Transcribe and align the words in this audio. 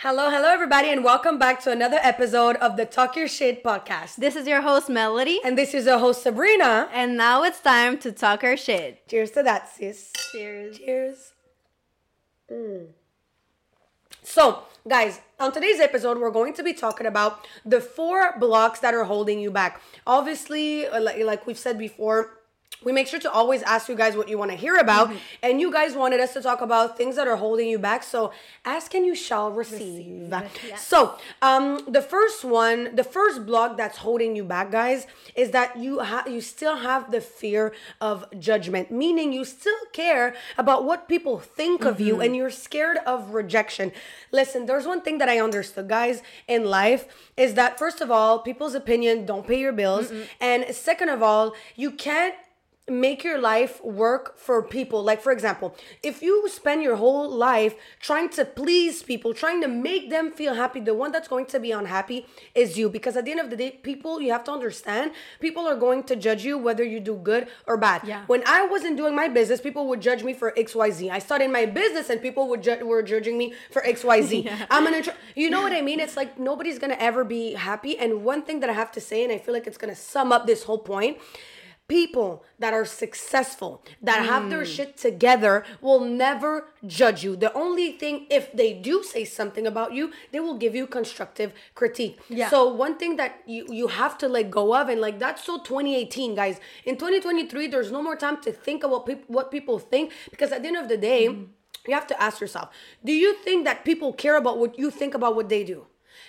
Hello, 0.00 0.28
hello, 0.28 0.50
everybody, 0.50 0.90
and 0.90 1.02
welcome 1.02 1.38
back 1.38 1.58
to 1.62 1.70
another 1.70 1.98
episode 2.02 2.56
of 2.56 2.76
the 2.76 2.84
Talk 2.84 3.16
Your 3.16 3.26
Shit 3.26 3.64
podcast. 3.64 4.16
This 4.16 4.36
is 4.36 4.46
your 4.46 4.60
host, 4.60 4.90
Melody. 4.90 5.40
And 5.42 5.56
this 5.56 5.72
is 5.72 5.86
your 5.86 5.98
host, 5.98 6.22
Sabrina. 6.22 6.90
And 6.92 7.16
now 7.16 7.44
it's 7.44 7.60
time 7.60 7.96
to 8.00 8.12
talk 8.12 8.44
our 8.44 8.58
shit. 8.58 9.08
Cheers 9.08 9.30
to 9.30 9.42
that, 9.44 9.70
sis. 9.70 10.12
Cheers. 10.32 10.76
Cheers. 10.76 11.32
Mm. 12.52 12.88
So, 14.22 14.64
guys, 14.86 15.22
on 15.40 15.52
today's 15.52 15.80
episode, 15.80 16.18
we're 16.18 16.30
going 16.30 16.52
to 16.52 16.62
be 16.62 16.74
talking 16.74 17.06
about 17.06 17.46
the 17.64 17.80
four 17.80 18.38
blocks 18.38 18.80
that 18.80 18.92
are 18.92 19.04
holding 19.04 19.40
you 19.40 19.50
back. 19.50 19.80
Obviously, 20.06 20.86
uh, 20.86 21.00
like, 21.00 21.24
like 21.24 21.46
we've 21.46 21.58
said 21.58 21.78
before, 21.78 22.35
we 22.84 22.92
make 22.92 23.06
sure 23.06 23.18
to 23.18 23.30
always 23.30 23.62
ask 23.62 23.88
you 23.88 23.94
guys 23.94 24.16
what 24.16 24.28
you 24.28 24.36
want 24.38 24.50
to 24.50 24.56
hear 24.56 24.76
about 24.76 25.08
mm-hmm. 25.08 25.18
and 25.42 25.60
you 25.60 25.72
guys 25.72 25.94
wanted 25.94 26.20
us 26.20 26.32
to 26.34 26.42
talk 26.42 26.60
about 26.60 26.96
things 26.96 27.16
that 27.16 27.26
are 27.26 27.36
holding 27.36 27.68
you 27.68 27.78
back 27.78 28.02
so 28.02 28.32
ask 28.64 28.94
and 28.94 29.06
you 29.06 29.14
shall 29.14 29.50
receive, 29.50 30.30
receive. 30.30 30.50
Yes. 30.66 30.86
so 30.86 31.16
um 31.42 31.80
the 31.88 32.02
first 32.02 32.44
one 32.44 32.94
the 32.94 33.04
first 33.04 33.46
block 33.46 33.76
that's 33.76 33.98
holding 33.98 34.36
you 34.36 34.44
back 34.44 34.70
guys 34.70 35.06
is 35.34 35.50
that 35.50 35.76
you 35.76 36.00
have 36.00 36.28
you 36.28 36.40
still 36.40 36.76
have 36.76 37.10
the 37.10 37.20
fear 37.20 37.74
of 38.00 38.24
judgment 38.38 38.90
meaning 38.90 39.32
you 39.32 39.44
still 39.44 39.84
care 39.92 40.34
about 40.58 40.84
what 40.84 41.08
people 41.08 41.38
think 41.38 41.80
mm-hmm. 41.80 41.88
of 41.88 42.00
you 42.00 42.14
mm-hmm. 42.14 42.22
and 42.22 42.36
you're 42.36 42.50
scared 42.50 42.98
of 43.06 43.34
rejection 43.34 43.90
listen 44.32 44.66
there's 44.66 44.86
one 44.86 45.00
thing 45.00 45.18
that 45.18 45.28
i 45.28 45.40
understood 45.40 45.88
guys 45.88 46.22
in 46.46 46.64
life 46.64 47.06
is 47.36 47.54
that 47.54 47.78
first 47.78 48.00
of 48.00 48.10
all 48.10 48.38
people's 48.38 48.74
opinion 48.74 49.24
don't 49.24 49.46
pay 49.46 49.58
your 49.58 49.72
bills 49.72 50.10
mm 50.10 50.24
and 50.40 50.74
second 50.74 51.08
of 51.08 51.22
all 51.22 51.54
you 51.76 51.90
can't 51.90 52.34
make 52.88 53.24
your 53.24 53.38
life 53.38 53.82
work 53.84 54.38
for 54.38 54.62
people. 54.62 55.02
Like, 55.02 55.20
for 55.20 55.32
example, 55.32 55.74
if 56.02 56.22
you 56.22 56.48
spend 56.48 56.82
your 56.82 56.96
whole 56.96 57.28
life 57.28 57.74
trying 58.00 58.28
to 58.30 58.44
please 58.44 59.02
people, 59.02 59.34
trying 59.34 59.60
to 59.62 59.68
make 59.68 60.08
them 60.08 60.30
feel 60.30 60.54
happy, 60.54 60.80
the 60.80 60.94
one 60.94 61.10
that's 61.10 61.26
going 61.26 61.46
to 61.46 61.58
be 61.58 61.72
unhappy 61.72 62.26
is 62.54 62.78
you. 62.78 62.88
Because 62.88 63.16
at 63.16 63.24
the 63.24 63.32
end 63.32 63.40
of 63.40 63.50
the 63.50 63.56
day, 63.56 63.72
people, 63.82 64.20
you 64.20 64.30
have 64.30 64.44
to 64.44 64.52
understand, 64.52 65.12
people 65.40 65.66
are 65.66 65.76
going 65.76 66.04
to 66.04 66.16
judge 66.16 66.44
you 66.44 66.58
whether 66.58 66.84
you 66.84 67.00
do 67.00 67.16
good 67.16 67.48
or 67.66 67.76
bad. 67.76 68.02
Yeah. 68.04 68.22
When 68.26 68.42
I 68.46 68.66
wasn't 68.66 68.96
doing 68.96 69.16
my 69.16 69.28
business, 69.28 69.60
people 69.60 69.88
would 69.88 70.00
judge 70.00 70.22
me 70.22 70.32
for 70.32 70.52
XYZ. 70.52 71.10
I 71.10 71.18
started 71.18 71.50
my 71.50 71.66
business 71.66 72.08
and 72.08 72.22
people 72.22 72.48
would 72.48 72.62
ju- 72.62 72.86
were 72.86 73.02
judging 73.02 73.36
me 73.36 73.54
for 73.70 73.82
XYZ. 73.82 74.44
yeah. 74.44 74.66
I'm 74.70 74.84
gonna, 74.84 75.02
tr- 75.02 75.10
you 75.34 75.50
know 75.50 75.62
what 75.62 75.72
I 75.72 75.82
mean? 75.82 75.98
It's 75.98 76.16
like 76.16 76.38
nobody's 76.38 76.78
gonna 76.78 76.96
ever 77.00 77.24
be 77.24 77.54
happy. 77.54 77.98
And 77.98 78.22
one 78.24 78.42
thing 78.42 78.60
that 78.60 78.70
I 78.70 78.74
have 78.74 78.92
to 78.92 79.00
say, 79.00 79.24
and 79.24 79.32
I 79.32 79.38
feel 79.38 79.54
like 79.54 79.66
it's 79.66 79.78
gonna 79.78 79.96
sum 79.96 80.30
up 80.30 80.46
this 80.46 80.62
whole 80.64 80.78
point 80.78 81.18
people 81.88 82.44
that 82.58 82.72
are 82.72 82.84
successful 82.84 83.82
that 84.02 84.22
mm. 84.22 84.26
have 84.26 84.50
their 84.50 84.62
mm. 84.62 84.76
shit 84.76 84.96
together 84.96 85.64
will 85.80 86.00
never 86.00 86.68
judge 86.84 87.22
you 87.22 87.36
the 87.36 87.52
only 87.52 87.92
thing 87.92 88.26
if 88.28 88.52
they 88.52 88.72
do 88.72 89.02
say 89.02 89.24
something 89.24 89.66
about 89.66 89.92
you 89.92 90.12
they 90.32 90.40
will 90.40 90.56
give 90.56 90.74
you 90.74 90.86
constructive 90.86 91.52
critique 91.74 92.18
yeah. 92.28 92.48
so 92.48 92.68
one 92.72 92.96
thing 92.96 93.16
that 93.16 93.40
you 93.46 93.66
you 93.70 93.86
have 93.86 94.18
to 94.18 94.28
let 94.28 94.50
go 94.50 94.74
of 94.74 94.88
and 94.88 95.00
like 95.00 95.18
that's 95.18 95.44
so 95.44 95.58
2018 95.58 96.34
guys 96.34 96.58
in 96.84 96.96
2023 96.96 97.68
there's 97.68 97.92
no 97.92 98.02
more 98.02 98.16
time 98.16 98.40
to 98.40 98.50
think 98.50 98.82
about 98.82 99.06
pe- 99.06 99.22
what 99.28 99.50
people 99.50 99.78
think 99.78 100.12
because 100.30 100.50
at 100.50 100.62
the 100.62 100.68
end 100.68 100.76
of 100.76 100.88
the 100.88 100.96
day 100.96 101.28
mm. 101.28 101.46
you 101.86 101.94
have 101.94 102.06
to 102.06 102.20
ask 102.20 102.40
yourself 102.40 102.70
do 103.04 103.12
you 103.12 103.34
think 103.34 103.64
that 103.64 103.84
people 103.84 104.12
care 104.12 104.36
about 104.36 104.58
what 104.58 104.76
you 104.76 104.90
think 104.90 105.14
about 105.14 105.36
what 105.36 105.48
they 105.48 105.62
do 105.62 105.86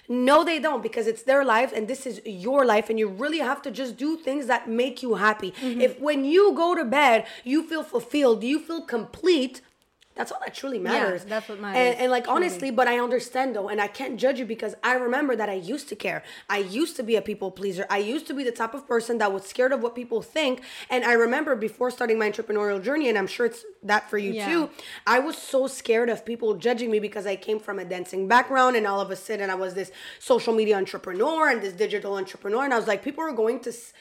no, 0.07 0.43
they 0.43 0.59
don't 0.59 0.81
because 0.81 1.07
it's 1.07 1.23
their 1.23 1.43
life 1.43 1.73
and 1.75 1.87
this 1.87 2.05
is 2.05 2.21
your 2.25 2.65
life, 2.65 2.89
and 2.89 2.97
you 2.97 3.07
really 3.07 3.39
have 3.39 3.61
to 3.63 3.71
just 3.71 3.97
do 3.97 4.17
things 4.17 4.47
that 4.47 4.69
make 4.69 5.03
you 5.03 5.15
happy. 5.15 5.51
Mm-hmm. 5.51 5.81
If 5.81 5.99
when 5.99 6.23
you 6.25 6.53
go 6.53 6.75
to 6.75 6.85
bed, 6.85 7.25
you 7.43 7.67
feel 7.67 7.83
fulfilled, 7.83 8.43
you 8.43 8.59
feel 8.59 8.81
complete, 8.81 9.61
that's 10.17 10.31
all 10.31 10.39
that 10.39 10.53
truly 10.53 10.79
matters. 10.79 11.23
Yeah, 11.23 11.29
that's 11.29 11.49
what 11.49 11.59
matters. 11.59 11.77
And, 11.77 12.01
and 12.01 12.11
like 12.11 12.25
truly. 12.25 12.35
honestly, 12.37 12.71
but 12.71 12.87
I 12.87 12.99
understand 12.99 13.55
though, 13.55 13.69
and 13.69 13.79
I 13.79 13.87
can't 13.87 14.17
judge 14.17 14.39
you 14.39 14.45
because 14.45 14.75
I 14.83 14.93
remember 14.93 15.35
that 15.35 15.49
I 15.49 15.53
used 15.53 15.87
to 15.89 15.95
care. 15.95 16.23
I 16.49 16.57
used 16.57 16.95
to 16.97 17.03
be 17.03 17.15
a 17.15 17.21
people 17.21 17.51
pleaser. 17.51 17.85
I 17.89 17.99
used 17.99 18.27
to 18.27 18.33
be 18.33 18.43
the 18.43 18.51
type 18.51 18.73
of 18.73 18.87
person 18.87 19.19
that 19.19 19.31
was 19.31 19.43
scared 19.43 19.71
of 19.71 19.81
what 19.81 19.95
people 19.95 20.21
think. 20.21 20.61
And 20.89 21.03
I 21.03 21.13
remember 21.13 21.55
before 21.55 21.91
starting 21.91 22.17
my 22.17 22.29
entrepreneurial 22.29 22.83
journey, 22.83 23.09
and 23.09 23.17
I'm 23.17 23.27
sure 23.27 23.45
it's 23.45 23.63
that 23.83 24.09
for 24.09 24.17
you 24.17 24.33
yeah. 24.33 24.49
too. 24.49 24.69
I 25.05 25.19
was 25.19 25.37
so 25.37 25.67
scared 25.67 26.09
of 26.09 26.25
people 26.25 26.55
judging 26.55 26.89
me 26.89 26.99
because 26.99 27.25
I 27.27 27.35
came 27.35 27.59
from 27.59 27.79
a 27.79 27.85
dancing 27.85 28.27
background, 28.27 28.75
and 28.75 28.87
all 28.87 28.99
of 28.99 29.11
a 29.11 29.15
sudden 29.15 29.49
I 29.49 29.55
was 29.55 29.75
this 29.75 29.91
social 30.19 30.53
media 30.53 30.77
entrepreneur 30.77 31.49
and 31.49 31.61
this 31.61 31.73
digital 31.73 32.15
entrepreneur, 32.15 32.63
and 32.63 32.73
I 32.73 32.77
was 32.77 32.87
like, 32.87 33.03
people 33.03 33.23
are 33.23 33.31
going 33.31 33.59
to. 33.61 33.69
S- 33.69 33.93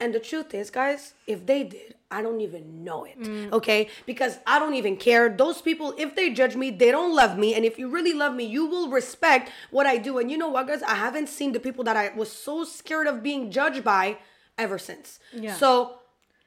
and 0.00 0.14
the 0.14 0.20
truth 0.20 0.54
is, 0.54 0.70
guys, 0.70 1.14
if 1.26 1.44
they 1.44 1.64
did, 1.64 1.94
I 2.10 2.22
don't 2.22 2.40
even 2.40 2.84
know 2.84 3.04
it. 3.04 3.20
Mm. 3.20 3.52
Okay? 3.52 3.88
Because 4.06 4.38
I 4.46 4.58
don't 4.58 4.74
even 4.74 4.96
care. 4.96 5.28
Those 5.28 5.60
people, 5.60 5.94
if 5.98 6.14
they 6.14 6.30
judge 6.30 6.56
me, 6.56 6.70
they 6.70 6.90
don't 6.90 7.14
love 7.14 7.36
me. 7.36 7.54
And 7.54 7.64
if 7.64 7.78
you 7.78 7.90
really 7.90 8.14
love 8.14 8.34
me, 8.34 8.44
you 8.44 8.66
will 8.66 8.90
respect 8.90 9.50
what 9.70 9.86
I 9.86 9.98
do. 9.98 10.18
And 10.18 10.30
you 10.30 10.38
know 10.38 10.48
what, 10.48 10.68
guys? 10.68 10.82
I 10.82 10.94
haven't 10.94 11.28
seen 11.28 11.52
the 11.52 11.60
people 11.60 11.84
that 11.84 11.96
I 11.96 12.12
was 12.16 12.30
so 12.30 12.64
scared 12.64 13.08
of 13.08 13.22
being 13.22 13.50
judged 13.50 13.82
by 13.82 14.18
ever 14.56 14.78
since. 14.78 15.18
Yeah. 15.32 15.54
So 15.56 15.98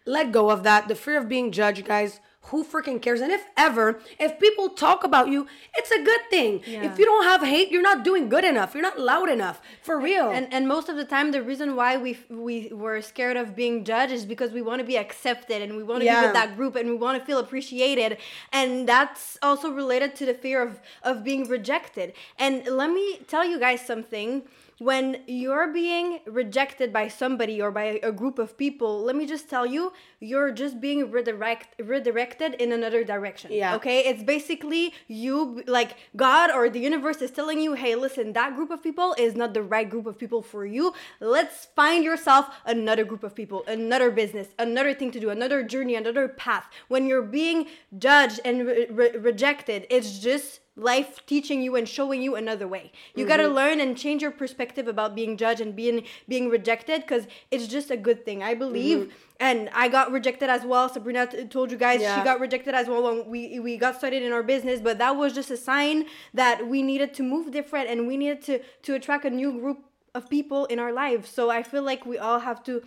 let 0.05 0.31
go 0.31 0.49
of 0.49 0.63
that. 0.63 0.87
The 0.87 0.95
fear 0.95 1.17
of 1.17 1.27
being 1.27 1.51
judged, 1.51 1.85
guys 1.85 2.19
who 2.45 2.63
freaking 2.63 3.01
cares? 3.01 3.21
And 3.21 3.31
if 3.31 3.45
ever, 3.55 3.99
if 4.19 4.39
people 4.39 4.69
talk 4.69 5.03
about 5.03 5.29
you, 5.29 5.47
it's 5.75 5.91
a 5.91 6.03
good 6.03 6.21
thing. 6.29 6.61
Yeah. 6.65 6.83
If 6.83 6.97
you 6.97 7.05
don't 7.05 7.23
have 7.23 7.43
hate, 7.43 7.71
you're 7.71 7.81
not 7.81 8.03
doing 8.03 8.29
good 8.29 8.43
enough. 8.43 8.73
You're 8.73 8.83
not 8.83 8.99
loud 8.99 9.29
enough. 9.29 9.61
For 9.83 9.99
real. 9.99 10.29
And 10.31 10.51
and 10.51 10.67
most 10.67 10.89
of 10.89 10.95
the 10.95 11.05
time 11.05 11.31
the 11.31 11.43
reason 11.43 11.75
why 11.75 11.97
we 11.97 12.17
we 12.29 12.69
were 12.73 13.01
scared 13.01 13.37
of 13.37 13.55
being 13.55 13.83
judged 13.83 14.11
is 14.11 14.25
because 14.25 14.51
we 14.51 14.61
want 14.61 14.79
to 14.79 14.85
be 14.85 14.97
accepted 14.97 15.61
and 15.61 15.77
we 15.77 15.83
want 15.83 16.01
to 16.01 16.05
yeah. 16.05 16.21
be 16.21 16.27
with 16.27 16.33
that 16.33 16.55
group 16.55 16.75
and 16.75 16.89
we 16.89 16.95
want 16.95 17.19
to 17.19 17.25
feel 17.25 17.37
appreciated. 17.37 18.17
And 18.51 18.87
that's 18.87 19.37
also 19.41 19.71
related 19.71 20.15
to 20.15 20.25
the 20.25 20.33
fear 20.33 20.61
of 20.61 20.79
of 21.03 21.23
being 21.23 21.47
rejected. 21.47 22.13
And 22.39 22.65
let 22.65 22.89
me 22.91 23.19
tell 23.27 23.45
you 23.45 23.59
guys 23.59 23.85
something 23.85 24.43
when 24.81 25.21
you're 25.27 25.71
being 25.71 26.21
rejected 26.25 26.91
by 26.91 27.07
somebody 27.07 27.61
or 27.61 27.69
by 27.69 27.99
a 28.01 28.11
group 28.11 28.39
of 28.39 28.57
people, 28.57 29.03
let 29.03 29.15
me 29.15 29.27
just 29.27 29.47
tell 29.47 29.63
you, 29.63 29.93
you're 30.19 30.51
just 30.51 30.81
being 30.81 31.11
redirect 31.11 31.79
redirected 31.79 32.55
in 32.55 32.71
another 32.71 33.03
direction. 33.03 33.51
Yeah. 33.53 33.75
Okay? 33.75 33.99
It's 33.99 34.23
basically 34.23 34.91
you 35.07 35.61
like 35.67 35.91
God 36.15 36.49
or 36.49 36.67
the 36.67 36.79
universe 36.79 37.21
is 37.21 37.29
telling 37.29 37.59
you, 37.59 37.73
"Hey, 37.73 37.93
listen, 37.93 38.33
that 38.33 38.55
group 38.55 38.71
of 38.71 38.81
people 38.81 39.13
is 39.19 39.35
not 39.35 39.53
the 39.53 39.61
right 39.61 39.87
group 39.87 40.07
of 40.07 40.17
people 40.17 40.41
for 40.41 40.65
you. 40.65 40.95
Let's 41.19 41.67
find 41.75 42.03
yourself 42.03 42.49
another 42.65 43.03
group 43.03 43.23
of 43.23 43.35
people, 43.35 43.63
another 43.67 44.09
business, 44.09 44.47
another 44.57 44.95
thing 44.95 45.11
to 45.11 45.19
do, 45.19 45.29
another 45.29 45.61
journey, 45.61 45.93
another 45.93 46.27
path." 46.27 46.65
When 46.87 47.05
you're 47.05 47.29
being 47.41 47.67
judged 47.99 48.39
and 48.43 48.65
re 48.65 48.87
re 48.89 49.11
rejected, 49.11 49.85
it's 49.91 50.17
just 50.17 50.60
life 50.75 51.25
teaching 51.25 51.61
you 51.61 51.75
and 51.75 51.87
showing 51.87 52.21
you 52.21 52.35
another 52.35 52.67
way. 52.67 52.91
You 53.13 53.23
mm-hmm. 53.23 53.27
got 53.27 53.37
to 53.37 53.47
learn 53.47 53.79
and 53.79 53.97
change 53.97 54.21
your 54.21 54.31
perspective 54.31 54.87
about 54.87 55.15
being 55.15 55.35
judged 55.35 55.59
and 55.59 55.75
being 55.75 56.03
being 56.29 56.49
rejected 56.49 57.05
cuz 57.07 57.27
it's 57.51 57.67
just 57.67 57.91
a 57.91 57.97
good 57.97 58.23
thing. 58.25 58.41
I 58.41 58.53
believe 58.53 58.99
mm-hmm. 58.99 59.11
and 59.39 59.69
I 59.73 59.89
got 59.89 60.11
rejected 60.11 60.49
as 60.49 60.63
well. 60.63 60.87
Sabrina 60.87 61.27
t- 61.27 61.45
told 61.45 61.71
you 61.71 61.77
guys 61.77 62.01
yeah. 62.01 62.17
she 62.17 62.23
got 62.23 62.39
rejected 62.39 62.73
as 62.73 62.87
well 62.87 63.03
when 63.03 63.29
we 63.29 63.59
we 63.59 63.77
got 63.77 63.97
started 63.97 64.23
in 64.23 64.31
our 64.31 64.43
business, 64.43 64.79
but 64.79 64.97
that 64.99 65.17
was 65.17 65.33
just 65.33 65.51
a 65.51 65.57
sign 65.57 66.05
that 66.33 66.67
we 66.67 66.81
needed 66.81 67.13
to 67.15 67.23
move 67.23 67.51
different 67.51 67.89
and 67.89 68.07
we 68.07 68.15
needed 68.15 68.41
to 68.43 68.59
to 68.83 68.95
attract 68.95 69.25
a 69.25 69.29
new 69.29 69.51
group 69.59 69.85
of 70.15 70.29
people 70.29 70.65
in 70.65 70.79
our 70.79 70.93
lives. 70.93 71.29
So 71.29 71.49
I 71.49 71.63
feel 71.63 71.83
like 71.83 72.05
we 72.05 72.17
all 72.17 72.39
have 72.39 72.63
to 72.63 72.81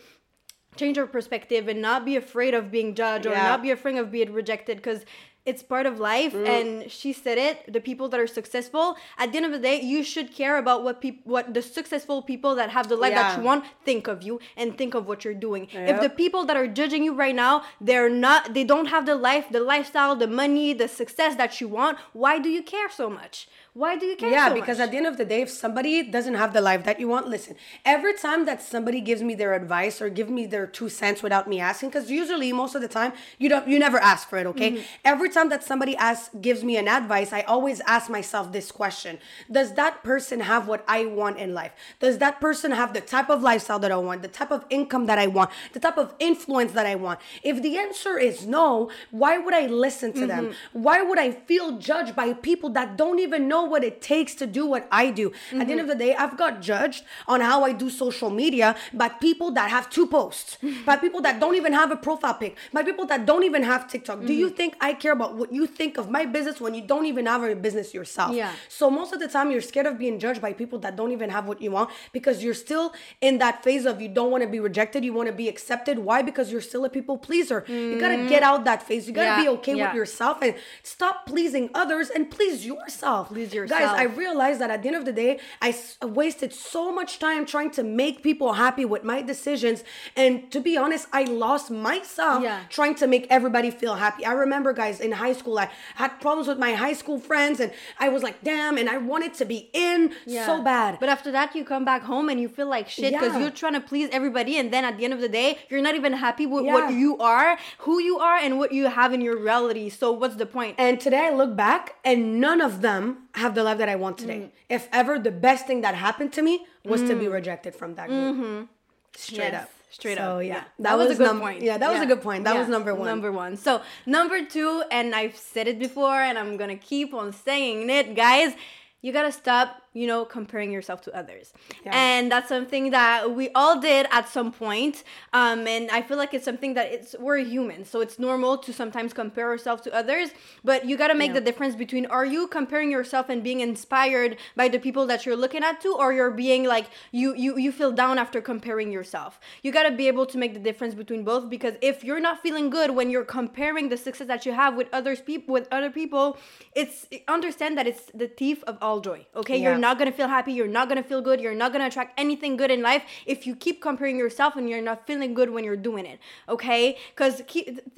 change 0.77 0.99
our 0.99 1.06
perspective 1.06 1.69
and 1.69 1.81
not 1.81 2.05
be 2.05 2.16
afraid 2.16 2.55
of 2.55 2.71
being 2.71 2.95
judged 2.95 3.27
yeah. 3.27 3.33
or 3.33 3.37
not 3.37 3.62
be 3.62 3.71
afraid 3.71 3.97
of 3.97 4.11
being 4.11 4.33
rejected 4.33 4.78
because 4.78 5.05
it's 5.47 5.62
part 5.62 5.84
of 5.84 6.00
life 6.00 6.32
mm. 6.32 6.49
and 6.49 6.91
she 6.91 7.12
said 7.12 7.37
it 7.37 7.72
the 7.72 7.81
people 7.81 8.09
that 8.09 8.19
are 8.19 8.27
successful 8.27 8.97
at 9.19 9.31
the 9.31 9.37
end 9.37 9.47
of 9.47 9.53
the 9.53 9.59
day 9.59 9.81
you 9.81 10.03
should 10.03 10.32
care 10.32 10.56
about 10.56 10.82
what 10.82 11.00
people 11.00 11.32
what 11.32 11.53
the 11.53 11.62
successful 11.62 12.22
people 12.22 12.55
that 12.55 12.71
have 12.71 12.88
the 12.88 12.97
life 12.97 13.12
yeah. 13.12 13.22
that 13.22 13.38
you 13.38 13.44
want 13.44 13.65
think 13.84 14.06
of 14.06 14.22
you 14.22 14.41
and 14.56 14.78
think 14.78 14.94
of 14.94 15.06
what 15.06 15.25
you're 15.25 15.34
doing 15.34 15.69
yep. 15.72 15.97
if 15.97 16.00
the 16.00 16.09
people 16.09 16.44
that 16.44 16.56
are 16.56 16.66
judging 16.66 17.04
you 17.04 17.15
right 17.15 17.34
now 17.34 17.62
they're 17.81 18.10
not 18.10 18.54
they 18.54 18.65
don't 18.65 18.87
have 18.87 19.04
the 19.06 19.15
life 19.15 19.47
the 19.50 19.60
lifestyle 19.60 20.16
the 20.16 20.27
money 20.27 20.72
the 20.72 20.88
success 20.88 21.37
that 21.37 21.60
you 21.60 21.69
want 21.69 21.99
why 22.12 22.38
do 22.38 22.49
you 22.49 22.62
care 22.62 22.91
so 22.91 23.10
much 23.10 23.49
why 23.75 23.97
do 23.99 24.07
you 24.07 24.15
care? 24.15 24.31
Yeah, 24.31 24.51
so 24.51 24.55
because 24.55 24.79
much? 24.79 24.87
at 24.87 24.91
the 24.93 24.99
end 24.99 25.07
of 25.09 25.17
the 25.17 25.25
day, 25.25 25.43
if 25.43 25.51
somebody 25.51 26.04
doesn't 26.04 26.34
have 26.34 26.53
the 26.53 26.60
life 26.60 26.84
that 26.84 27.01
you 27.01 27.09
want, 27.09 27.27
listen. 27.27 27.57
Every 27.84 28.15
time 28.15 28.45
that 28.47 28.63
somebody 28.63 29.01
gives 29.01 29.21
me 29.21 29.34
their 29.34 29.53
advice 29.53 30.01
or 30.01 30.09
give 30.09 30.31
me 30.31 30.47
their 30.47 30.65
two 30.65 30.89
cents 30.89 31.25
without 31.25 31.48
me 31.48 31.59
asking, 31.59 31.89
because 31.89 32.09
usually 32.09 32.53
most 32.53 32.77
of 32.77 32.83
the 32.83 32.89
time 32.89 33.13
you 33.37 33.48
don't, 33.48 33.66
you 33.66 33.81
never 33.81 33.98
ask 33.98 34.28
for 34.28 34.39
it. 34.39 34.47
Okay. 34.47 34.71
Mm-hmm. 34.71 34.83
Every 35.04 35.28
time 35.28 35.48
that 35.48 35.65
somebody 35.65 35.97
asks, 35.97 36.31
gives 36.41 36.63
me 36.63 36.77
an 36.77 36.87
advice, 36.87 37.33
I 37.33 37.41
always 37.41 37.81
ask 37.81 38.09
myself 38.09 38.53
this 38.53 38.71
question: 38.71 39.19
Does 39.51 39.75
that 39.75 40.04
person 40.04 40.39
have 40.39 40.69
what 40.69 40.84
I 40.87 41.07
want 41.07 41.39
in 41.39 41.53
life? 41.53 41.72
Does 41.98 42.19
that 42.19 42.41
person 42.41 42.71
have 42.71 42.95
the 42.95 43.01
type 43.01 43.28
of 43.28 43.43
lifestyle 43.43 43.81
that 43.81 43.91
I 43.91 43.97
want, 43.97 44.22
the 44.22 44.28
type 44.28 44.53
of 44.53 44.65
income 44.71 45.07
that 45.07 45.19
I 45.19 45.27
want, 45.27 45.51
the 45.72 45.81
type 45.81 45.98
of 45.98 46.15
influence 46.21 46.71
that 46.75 46.87
I 46.87 46.95
want? 46.95 47.19
If 47.43 47.60
the 47.60 47.77
answer 47.77 48.19
is 48.19 48.47
no, 48.47 48.93
why 49.10 49.39
would 49.39 49.53
I 49.53 49.66
listen 49.66 50.13
to 50.13 50.21
mm-hmm. 50.21 50.28
them? 50.28 50.54
Why 50.72 51.03
would 51.03 51.19
I 51.19 51.33
feel 51.33 51.78
judged 51.78 52.15
by 52.15 52.34
people 52.34 52.71
that 52.71 52.97
don't 52.97 53.19
even 53.19 53.48
know? 53.48 53.64
What 53.65 53.84
it 53.84 54.01
takes 54.01 54.34
to 54.37 54.47
do 54.47 54.66
what 54.66 54.87
I 54.91 55.11
do. 55.11 55.31
Mm-hmm. 55.31 55.61
At 55.61 55.66
the 55.66 55.72
end 55.72 55.81
of 55.81 55.89
the 55.89 55.95
day, 55.95 56.15
I've 56.15 56.37
got 56.37 56.63
judged 56.63 57.05
on 57.27 57.41
how 57.41 57.65
I 57.65 57.72
do 57.72 57.91
social 57.91 58.31
media 58.31 58.77
by 58.93 59.09
people 59.09 59.51
that 59.53 59.71
have 59.71 59.91
two 59.91 60.07
posts, 60.07 60.59
by 60.87 60.97
people 60.97 61.21
that 61.22 61.41
don't 61.41 61.57
even 61.57 61.72
have 61.72 61.91
a 61.91 61.97
profile 61.97 62.34
pic, 62.34 62.57
by 62.72 62.83
people 62.83 63.07
that 63.07 63.27
don't 63.27 63.45
even 63.45 63.63
have 63.63 63.89
TikTok. 63.89 64.19
Mm-hmm. 64.19 64.27
Do 64.27 64.34
you 64.34 64.47
mm-hmm. 64.47 64.57
think 64.57 64.77
I 64.81 64.95
care 64.95 65.13
about 65.13 65.34
what 65.34 65.53
you 65.53 65.66
think 65.66 65.99
of 65.99 66.11
my 66.11 66.25
business 66.25 66.61
when 66.61 66.75
you 66.75 66.83
don't 66.83 67.07
even 67.07 67.27
have 67.27 67.43
a 67.43 67.55
business 67.55 67.93
yourself. 67.93 68.34
Yeah. 68.34 68.53
So 68.69 68.91
most 68.91 69.13
of 69.13 69.21
the 69.21 69.28
time 69.28 69.51
you're 69.51 69.61
scared 69.61 69.87
of 69.87 69.99
being 69.99 70.19
judged 70.19 70.41
by 70.41 70.53
people 70.53 70.78
that 70.81 70.97
don't 70.97 71.13
even 71.13 71.31
have 71.31 71.47
what 71.47 71.60
you 71.60 71.71
want 71.71 71.91
because 72.13 72.43
you're 72.43 72.55
still 72.55 72.95
in 73.21 73.39
that 73.39 73.63
phase 73.63 73.84
of 73.84 74.01
you 74.01 74.09
don't 74.09 74.31
want 74.31 74.43
to 74.43 74.49
be 74.49 74.60
rejected, 74.60 75.05
you 75.05 75.13
want 75.13 75.28
to 75.28 75.34
be 75.34 75.49
accepted. 75.49 75.99
Why? 75.99 76.22
Because 76.22 76.51
you're 76.51 76.60
still 76.60 76.84
a 76.84 76.89
people 76.89 77.19
pleaser. 77.19 77.65
You 77.69 77.99
gotta 78.01 78.27
get 78.28 78.43
out 78.43 78.65
that 78.65 78.83
phase. 78.83 79.07
You 79.07 79.13
gotta 79.13 79.34
Mm-hmm. 79.34 79.45
Yeah, 79.45 79.51
be 79.51 79.57
okay 79.59 79.77
yeah. 79.77 79.87
with 79.89 79.97
yourself 79.97 80.39
and 80.43 80.55
stop 80.83 81.27
pleasing 81.27 81.71
others 81.75 82.10
and 82.10 82.31
please 82.31 82.67
yourself. 82.67 83.28
Please 83.28 83.53
Guys. 83.62 83.89
I 83.89 84.04
realized 84.04 84.60
that 84.60 84.71
at 84.71 84.83
the 84.83 84.89
end 84.89 84.97
of 84.97 85.04
the 85.04 85.12
day, 85.12 85.39
I 85.62 85.68
s- 85.71 85.97
uh, 86.03 86.09
wasted 86.09 86.53
so 86.53 86.92
much 86.92 87.18
time 87.18 87.47
trying 87.47 87.71
to 87.78 87.83
make 87.83 88.22
people 88.22 88.54
happy 88.54 88.84
with 88.84 89.04
my 89.04 89.22
decisions. 89.22 89.84
And 90.16 90.51
to 90.53 90.60
be 90.60 90.77
honest, 90.77 91.06
I 91.12 91.22
lost 91.24 91.71
myself 91.71 92.42
Yeah. 92.42 92.60
trying 92.68 92.95
to 92.97 93.06
make 93.06 93.27
everybody 93.30 93.71
feel 93.71 93.95
happy. 93.95 94.24
I 94.27 94.33
remember, 94.33 94.72
guys, 94.72 95.01
in 95.01 95.12
high 95.12 95.33
school, 95.33 95.59
I 95.59 95.68
had 95.95 96.21
problems 96.21 96.48
with 96.48 96.59
my 96.59 96.72
high 96.74 96.92
school 96.95 97.18
friends, 97.18 97.60
and 97.60 97.71
I 97.98 98.09
was 98.09 98.22
like, 98.22 98.42
damn, 98.42 98.77
and 98.78 98.89
I 98.89 98.98
wanted 98.98 99.34
to 99.34 99.45
be 99.45 99.71
in 99.72 100.12
so 100.27 100.62
bad. 100.62 100.98
But 101.00 101.09
after 101.09 101.30
that, 101.33 101.54
you 101.54 101.65
come 101.65 101.84
back 101.84 102.03
home 102.03 102.28
and 102.28 102.41
you 102.41 102.48
feel 102.48 102.66
like 102.66 102.89
shit 102.89 103.12
because 103.12 103.34
Yeah. 103.34 103.41
you're 103.41 103.50
trying 103.50 103.74
to 103.74 103.80
please 103.80 104.09
everybody, 104.12 104.57
and 104.59 104.72
then 104.72 104.84
at 104.84 104.97
the 104.98 105.04
end 105.04 105.12
of 105.15 105.21
the 105.21 105.28
day, 105.28 105.59
you're 105.68 105.83
not 105.83 105.95
even 105.95 106.15
happy 106.15 106.47
with 106.47 106.65
Yeah. 106.65 106.72
what 106.74 106.92
you 106.95 107.16
are, 107.18 107.59
who 107.78 108.00
you 108.00 108.18
are, 108.18 108.36
and 108.36 108.59
what 108.59 108.72
you 108.72 108.86
have 108.86 109.12
in 109.12 109.21
your 109.21 109.36
reality. 109.36 109.89
So 109.91 110.12
what's 110.12 110.36
the 110.36 110.47
point? 110.47 110.74
And 110.78 111.00
today 111.00 111.27
I 111.27 111.30
look 111.30 111.54
back 111.57 111.97
and 112.04 112.41
none 112.41 112.60
of 112.60 112.80
them 112.80 113.23
have 113.34 113.54
the 113.54 113.63
life 113.63 113.78
that 113.78 113.89
I 113.89 113.97
want 113.97 114.19
today. 114.19 114.39
Mm. 114.41 114.51
If 114.69 114.89
ever 114.92 115.19
the 115.19 115.31
best 115.31 115.66
thing 115.66 115.81
that 115.83 115.95
happened 115.95 116.33
to 116.34 116.42
me 116.42 116.66
was 116.84 117.03
to 117.03 117.16
be 117.16 117.28
rejected 117.28 117.75
from 117.75 117.95
that 117.97 118.09
group. 118.09 118.69
Straight 119.16 119.53
Yes, 119.53 119.65
up. 119.65 119.71
Straight 119.91 120.19
up. 120.19 120.25
So, 120.25 120.39
up. 120.39 120.45
yeah. 120.45 120.65
That, 120.81 120.98
was, 120.98 121.10
a 121.10 121.15
good 121.15 121.27
num- 121.27 121.41
point. 121.41 121.63
Yeah, 121.63 121.78
that 121.78 121.92
was 121.92 122.03
a 122.03 122.07
good 122.07 122.21
point. 122.22 122.45
That 122.45 122.57
was 122.57 122.69
number 122.69 122.95
one. 122.95 123.07
Number 123.07 123.31
one. 123.31 123.57
So, 123.57 123.81
number 124.07 124.45
two, 124.45 124.83
and 124.91 125.15
I've 125.15 125.36
said 125.36 125.69
it 125.69 125.78
before, 125.78 126.21
and 126.21 126.36
I'm 126.36 126.57
going 126.57 126.71
to 126.71 126.77
keep 126.77 127.15
on 127.15 127.33
saying 127.33 127.89
it, 127.91 128.15
guys. 128.16 128.54
You 129.03 129.13
got 129.13 129.22
to 129.22 129.33
stop, 129.33 129.83
you 129.95 130.07
know, 130.07 130.25
comparing 130.25 130.71
yourself 130.73 131.01
to 131.03 131.17
others. 131.17 131.53
Yeah. 131.85 131.93
And 131.95 132.31
that's 132.33 132.49
something 132.49 132.91
that 132.91 133.31
we 133.35 133.49
all 133.55 133.81
did 133.81 134.07
at 134.11 134.29
some 134.29 134.51
point. 134.53 135.05
Um, 135.33 135.67
and 135.67 135.91
I 135.91 136.03
feel 136.03 136.19
like 136.19 136.35
it's 136.35 136.45
something 136.45 136.75
that 136.75 136.93
it's 136.93 137.15
we're 137.19 137.39
human. 137.39 137.85
So 137.85 138.01
it's 138.01 138.19
normal 138.19 138.59
to 138.59 138.73
sometimes 138.73 139.13
compare 139.13 139.49
ourselves 139.49 139.83
to 139.83 139.95
others. 139.95 140.31
But 140.63 140.85
you 140.89 140.97
got 140.97 141.09
to 141.09 141.15
make 141.15 141.29
Yeah. 141.31 141.35
the 141.41 141.47
difference 141.51 141.75
between 141.77 142.05
are 142.07 142.27
you 142.27 142.47
comparing 142.49 142.91
yourself 142.91 143.29
and 143.29 143.43
being 143.43 143.61
inspired 143.61 144.37
by 144.57 144.67
the 144.69 144.79
people 144.79 145.07
that 145.07 145.25
you're 145.25 145.37
looking 145.45 145.63
at 145.63 145.81
to, 145.83 145.91
or 145.95 146.13
you're 146.13 146.31
being 146.47 146.65
like, 146.65 146.87
you, 147.13 147.35
you, 147.37 147.57
you 147.57 147.71
feel 147.73 147.93
down 147.93 148.19
after 148.19 148.41
comparing 148.41 148.91
yourself. 148.93 149.39
You 149.63 149.71
got 149.73 149.85
to 149.89 149.95
be 150.03 150.09
able 150.09 150.27
to 150.27 150.37
make 150.39 150.53
the 150.55 150.61
difference 150.61 150.95
between 150.95 151.23
both 151.25 151.49
because 151.49 151.75
if 151.81 152.03
you're 152.05 152.21
not 152.29 152.43
feeling 152.43 152.69
good 152.71 152.91
when 152.91 153.11
you're 153.11 153.25
comparing 153.25 153.89
the 153.91 153.97
success 153.97 154.27
that 154.27 154.45
you 154.47 154.53
have 154.53 154.75
with 154.75 154.89
others 154.93 155.21
people 155.21 155.53
with 155.53 155.69
other 155.71 155.91
people, 155.91 156.37
it's 156.75 157.07
understand 157.29 157.79
that 157.79 157.87
it's 157.87 158.05
the 158.15 158.29
thief 158.29 158.63
of 158.65 158.77
all 158.83 159.01
joy. 159.01 159.25
Okay, 159.37 159.57
Yeah. 159.59 159.71
you're 159.71 159.79
not 159.86 159.98
gonna 159.98 160.16
feel 160.21 160.28
happy. 160.36 160.53
You're 160.59 160.75
not 160.78 160.89
gonna 160.89 161.09
feel 161.13 161.22
good. 161.28 161.41
You're 161.45 161.60
not 161.63 161.72
gonna 161.72 161.89
attract 161.92 162.13
anything 162.25 162.57
good 162.60 162.71
in 162.77 162.81
life 162.91 163.03
if 163.27 163.47
you 163.47 163.54
keep 163.65 163.77
comparing 163.89 164.16
yourself 164.25 164.57
and 164.57 164.69
you're 164.71 164.86
not 164.91 165.07
feeling 165.07 165.34
good 165.39 165.51
when 165.54 165.65
you're 165.65 165.84
doing 165.91 166.07
it. 166.13 166.19
Okay, 166.54 166.97
because 167.10 167.34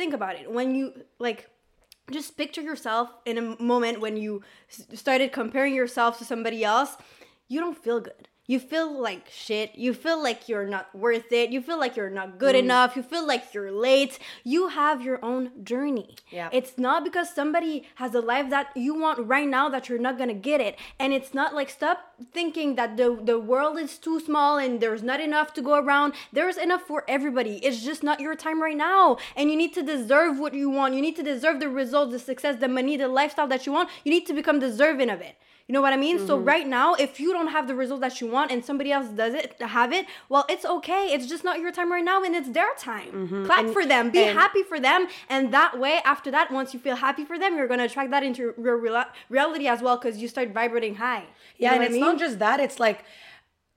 think 0.01 0.13
about 0.19 0.35
it 0.41 0.51
when 0.59 0.75
you 0.79 0.85
like 1.19 1.41
just 2.11 2.37
picture 2.37 2.63
yourself 2.63 3.11
in 3.25 3.37
a 3.39 3.63
moment 3.63 4.01
when 4.01 4.17
you 4.17 4.43
started 4.95 5.33
comparing 5.33 5.75
yourself 5.75 6.19
to 6.19 6.25
somebody 6.25 6.63
else 6.63 6.97
you 7.49 7.59
don't 7.61 7.79
feel 7.87 8.01
good 8.01 8.29
you 8.47 8.61
feel 8.61 9.01
like 9.01 9.29
shit. 9.31 9.75
You 9.75 9.93
feel 9.93 10.23
like 10.23 10.49
you're 10.49 10.67
not 10.67 10.95
worth 10.95 11.33
it. 11.33 11.51
You 11.51 11.61
feel 11.61 11.79
like 11.79 11.97
you're 11.97 12.11
not 12.11 12.39
good 12.39 12.55
mm. 12.55 12.61
enough. 12.61 12.97
You 12.97 13.03
feel 13.03 13.27
like 13.27 13.53
you're 13.53 13.73
late. 13.73 14.19
You 14.45 14.69
have 14.69 15.03
your 15.03 15.25
own 15.25 15.65
journey. 15.65 16.17
Yeah. 16.31 16.49
it's 16.53 16.79
not 16.79 17.05
because 17.05 17.33
somebody 17.35 17.85
has 17.97 18.15
a 18.15 18.21
life 18.21 18.51
that 18.51 18.69
you 18.77 18.95
want 18.95 19.27
right 19.27 19.49
now 19.49 19.69
that 19.69 19.89
you're 19.89 19.99
not 19.99 20.19
gonna 20.19 20.35
get 20.35 20.61
it. 20.61 20.79
And 20.99 21.13
it's 21.13 21.35
not 21.35 21.55
like 21.55 21.71
stop 21.71 22.15
thinking 22.33 22.77
that 22.77 22.97
the 22.97 23.19
the 23.23 23.39
world 23.39 23.79
is 23.79 23.99
too 23.99 24.21
small 24.21 24.59
and 24.59 24.81
there's 24.81 25.03
not 25.03 25.21
enough 25.21 25.53
to 25.55 25.63
go 25.63 25.79
around. 25.79 26.15
There's 26.33 26.57
enough 26.57 26.83
for 26.83 27.05
everybody. 27.09 27.57
It's 27.65 27.83
just 27.83 28.03
not 28.03 28.21
your 28.21 28.35
time 28.35 28.63
right 28.63 28.77
now. 28.77 29.19
And 29.35 29.51
you 29.51 29.57
need 29.57 29.75
to 29.75 29.83
deserve 29.83 30.39
what 30.39 30.55
you 30.55 30.71
want. 30.71 30.95
You 30.95 31.03
need 31.03 31.17
to 31.17 31.23
deserve 31.23 31.61
the 31.61 31.69
results 31.69 32.13
the 32.13 32.19
success 32.19 32.57
the 32.61 32.69
money 32.69 32.97
the 32.97 33.09
lifestyle 33.09 33.49
that 33.49 33.67
you 33.67 33.73
want. 33.73 33.89
You 34.05 34.11
need 34.11 34.27
to 34.27 34.35
become 34.35 34.59
deserving 34.59 35.11
of 35.11 35.21
it 35.21 35.37
you 35.69 35.73
know 35.73 35.83
what 35.83 35.93
I 35.93 35.97
mean? 35.97 36.25
So 36.25 36.37
mm-hmm. 36.37 36.47
right 36.47 36.67
now, 36.67 36.95
if 36.95 37.19
you 37.19 37.33
don't 37.33 37.49
have 37.49 37.67
the 37.67 37.75
result 37.75 38.01
that 38.03 38.21
you 38.21 38.29
want 38.29 38.53
and 38.53 38.65
somebody 38.65 38.93
else 38.93 39.09
does 39.09 39.35
it, 39.35 39.61
have 39.61 39.93
it, 39.93 40.07
well, 40.29 40.45
it's 40.49 40.65
okay. 40.65 41.09
It's 41.13 41.27
just 41.27 41.43
not 41.43 41.59
your 41.59 41.73
time 41.73 41.91
right 41.91 42.05
now, 42.05 42.23
and 42.23 42.37
it's 42.37 42.51
their 42.51 42.73
time. 42.79 43.11
Mm-hmm. 43.11 43.47
Clap 43.47 43.67
for 43.71 43.85
them. 43.85 44.11
Be 44.11 44.23
happy 44.23 44.63
for 44.63 44.79
them, 44.79 45.09
and 45.29 45.53
that 45.53 45.79
way, 45.79 45.99
after 46.05 46.31
that, 46.31 46.53
once 46.53 46.73
you 46.73 46.79
feel 46.79 46.97
happy 46.97 47.25
for 47.25 47.37
them, 47.37 47.57
you're 47.57 47.67
gonna 47.67 47.85
attract 47.85 48.11
that 48.13 48.23
into 48.23 48.55
your 48.63 48.77
real- 48.77 49.05
reality 49.29 49.67
as 49.67 49.83
well, 49.83 49.97
because 49.97 50.19
you 50.19 50.29
start 50.29 50.51
vibrating 50.51 50.95
high. 50.95 51.25
You 51.59 51.65
Yeah, 51.65 51.75
and 51.75 51.83
it's 51.83 51.97
I 51.97 51.99
not 51.99 52.19
just 52.19 52.39
that. 52.39 52.61
It's 52.61 52.79
like 52.79 53.05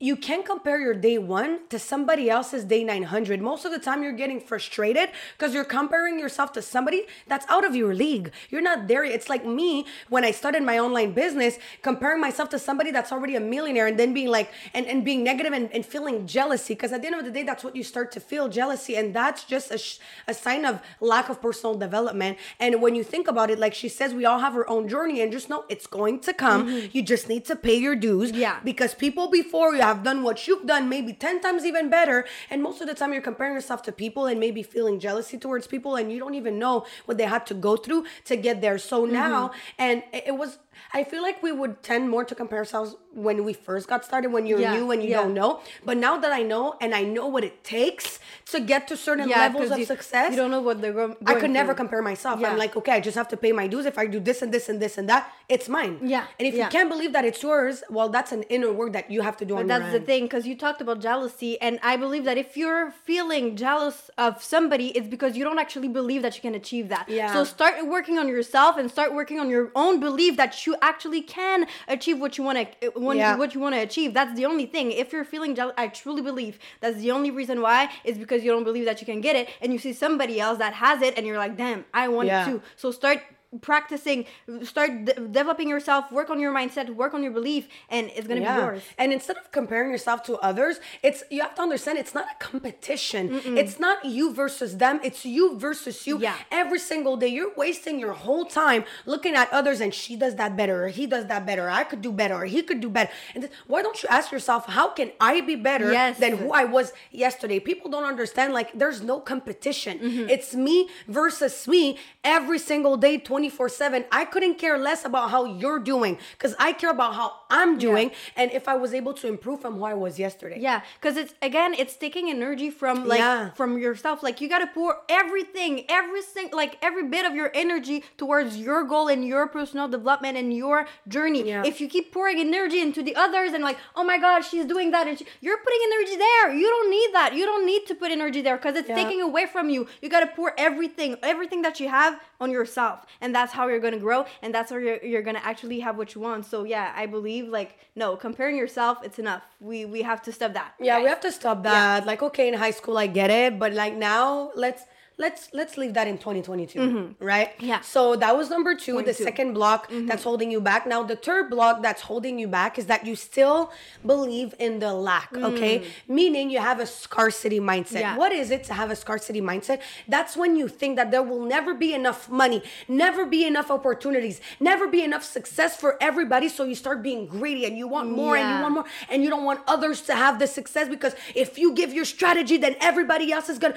you 0.01 0.15
can 0.15 0.43
compare 0.43 0.79
your 0.79 0.93
day 0.93 1.17
one 1.17 1.59
to 1.67 1.77
somebody 1.77 2.29
else's 2.29 2.63
day 2.63 2.85
900. 2.85 3.41
Most 3.41 3.65
of 3.65 3.71
the 3.73 3.79
time, 3.79 4.01
you're 4.01 4.13
getting 4.13 4.39
frustrated 4.39 5.09
because 5.37 5.53
you're 5.53 5.65
comparing 5.65 6.17
yourself 6.17 6.53
to 6.53 6.61
somebody 6.61 7.05
that's 7.27 7.45
out 7.49 7.65
of 7.65 7.75
your 7.75 7.93
league. 7.93 8.31
You're 8.49 8.61
not 8.61 8.87
there. 8.87 9.03
yet. 9.03 9.13
It's 9.13 9.27
like 9.27 9.45
me 9.45 9.85
when 10.07 10.23
I 10.23 10.31
started 10.31 10.63
my 10.63 10.79
online 10.79 11.11
business, 11.11 11.59
comparing 11.81 12.21
myself 12.21 12.47
to 12.51 12.59
somebody 12.59 12.91
that's 12.91 13.11
already 13.11 13.35
a 13.35 13.41
millionaire 13.41 13.87
and 13.87 13.99
then 13.99 14.13
being 14.13 14.29
like, 14.29 14.49
and, 14.73 14.85
and 14.85 15.03
being 15.03 15.21
negative 15.21 15.51
and, 15.51 15.69
and 15.73 15.85
feeling 15.85 16.25
jealousy. 16.25 16.75
Because 16.75 16.93
at 16.93 17.01
the 17.01 17.07
end 17.07 17.17
of 17.17 17.25
the 17.25 17.31
day, 17.31 17.43
that's 17.43 17.65
what 17.65 17.75
you 17.75 17.83
start 17.83 18.13
to 18.13 18.21
feel 18.21 18.47
jealousy. 18.47 18.95
And 18.95 19.13
that's 19.13 19.43
just 19.43 19.69
a, 19.69 19.77
sh- 19.77 19.99
a 20.29 20.33
sign 20.33 20.63
of 20.63 20.79
lack 21.01 21.27
of 21.27 21.41
personal 21.41 21.75
development. 21.75 22.37
And 22.57 22.81
when 22.81 22.95
you 22.95 23.03
think 23.03 23.27
about 23.27 23.49
it, 23.49 23.59
like 23.59 23.73
she 23.73 23.89
says, 23.89 24.13
we 24.13 24.23
all 24.23 24.39
have 24.39 24.55
our 24.55 24.67
own 24.69 24.87
journey 24.87 25.19
and 25.19 25.29
just 25.29 25.49
know 25.49 25.65
it's 25.67 25.87
going 25.87 26.21
to 26.21 26.33
come. 26.33 26.67
Mm-hmm. 26.67 26.87
You 26.93 27.03
just 27.03 27.27
need 27.27 27.43
to 27.45 27.57
pay 27.57 27.75
your 27.75 27.97
dues. 27.97 28.31
Yeah. 28.31 28.61
Because 28.63 28.95
people 28.95 29.29
before 29.29 29.75
you 29.75 29.88
have 29.89 30.03
done 30.09 30.19
what 30.27 30.37
you've 30.47 30.65
done, 30.73 30.83
maybe 30.95 31.11
10 31.13 31.41
times 31.41 31.61
even 31.65 31.89
better. 31.89 32.17
And 32.49 32.57
most 32.67 32.79
of 32.81 32.87
the 32.87 32.95
time, 32.99 33.11
you're 33.13 33.29
comparing 33.31 33.55
yourself 33.59 33.81
to 33.87 33.91
people 33.91 34.23
and 34.29 34.39
maybe 34.39 34.61
feeling 34.75 34.95
jealousy 35.07 35.37
towards 35.45 35.65
people, 35.67 35.91
and 35.97 36.05
you 36.11 36.19
don't 36.23 36.37
even 36.41 36.55
know 36.63 36.75
what 37.05 37.17
they 37.19 37.29
had 37.35 37.43
to 37.51 37.55
go 37.67 37.73
through 37.75 38.01
to 38.29 38.35
get 38.47 38.61
there. 38.61 38.77
So 38.77 38.97
mm-hmm. 39.03 39.13
now, 39.13 39.51
and 39.77 39.97
it 40.13 40.23
it 40.29 40.35
was, 40.41 40.59
I 40.93 41.03
feel 41.03 41.21
like 41.21 41.41
we 41.43 41.51
would 41.51 41.83
tend 41.83 42.09
more 42.09 42.23
to 42.25 42.35
compare 42.35 42.59
ourselves 42.59 42.95
when 43.13 43.43
we 43.43 43.53
first 43.53 43.87
got 43.87 44.05
started, 44.05 44.31
when 44.31 44.45
you're 44.45 44.59
Yeah, 44.59 44.75
new 44.77 44.91
and 44.91 45.01
you 45.03 45.09
yeah. 45.09 45.21
don't 45.21 45.33
know. 45.33 45.61
But 45.83 45.97
now 45.97 46.17
that 46.17 46.31
I 46.31 46.43
know 46.43 46.75
and 46.81 46.93
I 46.93 47.03
know 47.03 47.27
what 47.27 47.43
it 47.43 47.63
takes 47.63 48.19
to 48.51 48.59
get 48.59 48.87
to 48.89 48.97
certain 48.97 49.27
Yeah, 49.29 49.39
levels 49.39 49.71
of 49.71 49.79
you, 49.79 49.85
success, 49.85 50.31
You 50.31 50.37
don't 50.37 50.51
know 50.51 50.61
what 50.61 50.81
they're 50.81 50.93
going 50.93 51.15
I 51.25 51.35
could 51.35 51.51
never 51.51 51.69
through. 51.73 51.75
compare 51.83 52.01
myself. 52.01 52.43
I'm 52.43 52.57
like, 52.57 52.75
okay, 52.75 52.93
I 52.93 52.99
just 52.99 53.17
have 53.17 53.27
to 53.29 53.37
pay 53.37 53.51
my 53.51 53.67
dues. 53.67 53.85
If 53.85 53.97
I 53.97 54.05
do 54.05 54.19
this 54.19 54.41
and 54.41 54.51
this 54.53 54.69
and 54.69 54.79
this 54.79 54.97
and 54.97 55.09
that, 55.09 55.31
it's 55.47 55.67
mine. 55.67 55.99
Yeah, 56.03 56.25
And 56.37 56.47
if 56.47 56.53
you 56.55 56.65
can't 56.67 56.89
believe 56.89 57.13
that 57.13 57.25
it's 57.25 57.41
yours, 57.43 57.83
well, 57.89 58.09
that's 58.09 58.31
an 58.31 58.43
inner 58.43 58.71
work 58.71 58.93
that 58.93 59.09
you 59.11 59.21
have 59.21 59.37
to 59.37 59.45
do 59.45 59.55
on 59.57 59.67
But 59.67 59.79
that's 59.79 59.91
the 59.91 59.99
thing, 59.99 60.23
because 60.23 60.45
you 60.47 60.55
talked 60.55 60.81
about 60.81 60.99
jealousy, 61.01 61.59
and 61.61 61.79
I 61.83 61.97
believe 61.97 62.23
that 62.25 62.37
if 62.37 62.55
you're 62.57 62.91
feeling 62.91 63.55
jealous 63.55 64.09
of 64.17 64.41
somebody, 64.43 64.87
it's 64.97 65.07
because 65.07 65.35
you 65.37 65.43
don't 65.43 65.59
actually 65.59 65.87
believe 65.87 66.21
that 66.21 66.35
you 66.35 66.41
can 66.41 66.55
achieve 66.55 66.89
that. 66.89 67.09
Yeah. 67.09 67.33
So 67.33 67.43
start 67.43 67.85
working 67.87 68.17
on 68.19 68.27
yourself 68.27 68.77
and 68.77 68.89
start 68.89 69.13
working 69.13 69.39
on 69.39 69.49
your 69.49 69.71
own 69.75 69.99
belief 69.99 70.37
that 70.37 70.65
you 70.65 70.68
actually 70.81 71.21
can 71.21 71.67
achieve 71.87 72.19
what 72.19 72.37
you 72.37 72.43
want 72.43 72.57
to 72.81 72.91
Yeah. 73.15 73.35
what 73.37 73.53
you 73.53 73.59
want 73.61 73.75
to 73.75 73.81
achieve. 73.81 74.13
That's 74.13 74.35
the 74.35 74.45
only 74.45 74.65
thing. 74.65 74.91
If 74.91 75.11
you're 75.13 75.25
feeling 75.25 75.55
jealous, 75.55 75.73
I 75.77 75.87
truly 75.87 76.21
believe 76.21 76.59
that's 76.81 76.97
the 76.97 77.11
only 77.11 77.31
reason 77.31 77.61
why 77.61 77.89
is 78.03 78.17
because 78.17 78.43
you 78.43 78.51
don't 78.51 78.63
believe 78.63 78.85
that 78.85 78.99
you 79.01 79.05
can 79.05 79.21
get 79.21 79.35
it, 79.35 79.49
and 79.61 79.71
you 79.73 79.79
see 79.79 79.93
somebody 79.93 80.39
else 80.39 80.57
that 80.59 80.73
has 80.73 81.01
it, 81.01 81.15
and 81.17 81.25
you're 81.27 81.37
like, 81.37 81.55
damn, 81.57 81.85
I 81.93 82.07
want 82.07 82.27
Yeah. 82.27 82.43
it 82.47 82.51
too. 82.51 82.61
So 82.75 82.91
start 82.91 83.21
practicing 83.61 84.25
start 84.63 85.05
de- 85.05 85.13
developing 85.13 85.67
yourself 85.67 86.11
work 86.11 86.29
on 86.29 86.39
your 86.39 86.53
mindset 86.53 86.87
work 86.95 87.13
on 87.15 87.23
your 87.23 87.31
belief 87.31 87.67
and 87.89 88.11
it's 88.15 88.27
gonna 88.27 88.41
be 88.41 88.45
yours 88.45 88.83
And 88.97 89.11
instead 89.11 89.37
of 89.37 89.51
comparing 89.51 89.89
yourself 89.91 90.21
to 90.23 90.33
others, 90.37 90.79
it's 91.01 91.23
you 91.31 91.41
have 91.41 91.55
to 91.55 91.61
understand 91.61 91.97
it's 91.97 92.13
not 92.13 92.25
a 92.35 92.37
competition. 92.43 93.23
It's 93.61 93.79
not 93.79 94.05
you 94.05 94.33
versus 94.33 94.77
them. 94.77 94.99
It's 95.03 95.25
you 95.25 95.57
versus 95.57 96.05
you. 96.07 96.19
Yeah. 96.19 96.35
Every 96.51 96.79
single 96.79 97.15
day, 97.17 97.27
you're 97.27 97.53
wasting 97.55 97.99
your 97.99 98.13
whole 98.13 98.45
time 98.45 98.83
looking 99.05 99.33
at 99.35 99.51
others, 99.51 99.81
and 99.81 99.93
she 99.93 100.15
does 100.15 100.35
that 100.35 100.55
better, 100.55 100.75
or 100.85 100.87
he 100.89 101.05
does 101.07 101.25
that 101.27 101.45
better. 101.45 101.63
Or 101.67 101.69
I 101.69 101.83
could 101.83 102.01
do 102.01 102.11
better, 102.11 102.35
or 102.35 102.45
he 102.45 102.61
could 102.61 102.81
do 102.81 102.89
better. 102.89 103.11
And 103.33 103.43
th- 103.43 103.53
why 103.67 103.81
don't 103.81 104.01
you 104.03 104.07
ask 104.09 104.31
yourself, 104.31 104.65
how 104.67 104.87
can 104.89 105.11
I 105.19 105.41
be 105.41 105.55
better 105.55 105.91
Yes. 105.91 106.19
than 106.19 106.37
who 106.37 106.51
I 106.51 106.65
was 106.65 106.93
yesterday? 107.11 107.59
People 107.59 107.89
don't 107.91 108.05
understand. 108.15 108.53
Like, 108.53 108.69
there's 108.81 109.01
no 109.01 109.19
competition. 109.19 109.99
Mm-hmm. 109.99 110.29
It's 110.29 110.53
me 110.55 110.89
versus 111.07 111.67
me 111.67 111.97
every 112.23 112.59
single 112.59 112.95
day, 112.97 113.17
24 113.39 113.69
7. 113.69 114.05
I 114.11 114.25
couldn't 114.25 114.55
care 114.55 114.77
less 114.77 115.05
about 115.05 115.31
how 115.31 115.45
you're 115.45 115.79
doing 115.79 116.17
because 116.37 116.53
I 116.59 116.73
care 116.73 116.89
about 116.91 117.15
how 117.15 117.27
I'm 117.49 117.77
doing 117.77 118.11
and 118.35 118.51
if 118.51 118.67
I 118.67 118.75
was 118.75 118.93
able 118.93 119.13
to 119.21 119.27
improve 119.29 119.61
from 119.61 119.75
who 119.77 119.85
I 119.85 119.93
was 119.93 120.19
yesterday. 120.19 120.57
Yeah, 120.59 120.81
because 120.99 121.15
it's 121.15 121.33
again, 121.41 121.73
it's 121.73 121.95
taking 121.95 122.29
energy 122.29 122.69
from 122.69 123.07
like 123.07 123.19
Yeah. 123.19 123.51
from 123.59 123.77
yourself. 123.77 124.21
Like 124.27 124.41
you 124.41 124.49
gotta 124.49 124.67
pour 124.67 124.97
everything, 125.07 125.85
every 125.87 126.21
single 126.21 126.57
like 126.57 126.73
every 126.81 127.05
bit 127.15 127.25
of 127.25 127.33
your 127.33 127.49
energy 127.53 128.03
towards 128.17 128.57
your 128.57 128.83
goal 128.83 129.07
and 129.07 129.21
your 129.25 129.47
personal 129.47 129.87
development 129.87 130.35
and 130.41 130.53
your 130.53 130.85
journey. 131.07 131.43
Yeah. 131.47 131.63
If 131.71 131.79
you 131.79 131.87
keep 131.87 132.11
pouring 132.11 132.39
energy 132.41 132.81
into 132.81 133.01
the 133.01 133.15
others 133.15 133.53
and 133.53 133.63
like, 133.63 133.77
oh 133.95 134.03
my 134.03 134.17
god, 134.17 134.41
she's 134.49 134.65
doing 134.65 134.91
that, 134.91 135.07
and 135.07 135.17
she, 135.17 135.25
you're 135.39 135.61
putting 135.65 135.81
energy 135.93 136.15
there. 136.27 136.45
You 136.61 136.67
don't 136.75 136.89
need 136.97 137.09
that. 137.13 137.29
You 137.39 137.45
don't 137.51 137.65
need 137.65 137.83
to 137.87 137.95
put 137.95 138.11
energy 138.11 138.41
there 138.41 138.57
because 138.57 138.75
it's 138.75 138.89
Yeah. 138.89 138.95
taking 139.01 139.21
away 139.29 139.45
from 139.45 139.65
you. 139.69 139.87
You 140.01 140.09
gotta 140.09 140.27
pour 140.27 140.49
everything, 140.57 141.15
everything 141.23 141.61
that 141.67 141.79
you 141.79 141.87
have 141.87 142.19
on 142.41 142.49
yourself, 142.51 142.97
and 143.21 143.28
and 143.29 143.35
that's 143.35 143.53
how 143.53 143.67
you're 143.67 143.85
gonna 143.87 144.05
grow, 144.09 144.25
and 144.41 144.49
that's 144.55 144.71
how 144.71 144.77
you're, 144.77 145.01
you're 145.11 145.21
gonna 145.21 145.45
actually 145.51 145.79
have 145.81 145.95
what 145.99 146.15
you 146.15 146.21
want. 146.27 146.41
So 146.51 146.57
yeah, 146.63 146.91
I 146.95 147.05
believe 147.05 147.47
like 147.47 147.71
no, 147.95 148.07
comparing 148.15 148.57
yourself, 148.57 148.97
it's 149.03 149.19
enough. 149.19 149.43
We 149.59 149.85
we 149.85 150.01
have 150.01 150.21
to 150.27 150.31
stop 150.31 150.53
that. 150.53 150.73
Yeah, 150.79 150.97
we 151.03 151.09
have 151.13 151.21
to 151.21 151.31
stop 151.31 151.61
that. 151.63 152.07
Like, 152.11 152.21
okay, 152.29 152.47
in 152.47 152.55
high 152.55 152.75
school, 152.79 152.97
I 152.97 153.05
get 153.05 153.29
it, 153.29 153.59
but 153.59 153.71
like 153.73 153.93
now, 153.93 154.51
let's 154.55 154.81
let's 155.19 155.49
let's 155.53 155.77
leave 155.77 155.93
that 155.93 156.07
in 156.07 156.17
2022, 156.17 157.15
right? 157.19 157.51
Mm-hmm. 157.57 157.65
Yeah. 157.65 157.81
So 157.81 158.15
that 158.15 158.35
was 158.35 158.49
number 158.49 158.73
two, 158.73 159.01
the 159.03 159.13
second 159.13 159.53
block 159.53 159.91
that's 159.91 160.23
holding 160.23 160.49
you 160.49 160.61
back. 160.61 160.87
Now, 160.87 161.03
the 161.03 161.17
third 161.17 161.49
block 161.49 161.83
that's 161.83 162.01
holding 162.01 162.39
you 162.39 162.47
back 162.47 162.79
is 162.79 162.85
that 162.87 163.05
you 163.05 163.15
still 163.15 163.71
believe 164.05 164.55
in 164.57 164.79
the 164.79 164.93
lack. 164.93 165.29
Okay, 165.35 165.85
meaning 166.07 166.49
you 166.49 166.59
have 166.59 166.79
a 166.79 166.87
scarcity 166.87 167.59
mindset. 167.59 167.99
Yeah. 167.99 168.17
What 168.17 168.31
is 168.31 168.49
it 168.49 168.63
to 168.65 168.73
have 168.73 168.89
a 168.89 168.95
scarcity 168.95 169.41
mindset? 169.41 169.81
That's 170.07 170.35
when 170.37 170.55
you 170.55 170.67
think 170.67 170.95
that 170.95 171.11
there 171.11 171.21
will 171.21 171.45
never 171.45 171.73
be 171.73 171.93
enough 171.93 172.29
money, 172.29 172.63
never 172.87 173.25
be 173.25 173.45
enough 173.45 173.69
opportunities, 173.69 174.39
never 174.59 174.87
be 174.87 175.03
enough 175.03 175.23
success 175.23 175.75
for 175.75 175.97
everybody. 176.01 176.47
So 176.47 176.63
you 176.63 176.75
start 176.75 177.03
being 177.03 177.27
greedy 177.27 177.65
and 177.65 177.77
you 177.77 177.87
want 177.87 178.09
more 178.09 178.37
and 178.37 178.47
you 178.55 178.61
want 178.63 178.73
more 178.73 178.85
and 179.09 179.21
you 179.23 179.29
don't 179.29 179.43
want 179.43 179.59
others 179.67 180.01
to 180.03 180.15
have 180.15 180.39
the 180.39 180.47
success 180.47 180.87
because 180.87 181.13
if 181.35 181.57
you 181.57 181.73
give 181.73 181.93
your 181.93 182.05
strategy, 182.05 182.55
then 182.57 182.77
everybody 182.79 183.33
else 183.33 183.49
is 183.49 183.59
gonna. 183.59 183.75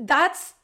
That's 0.00 0.54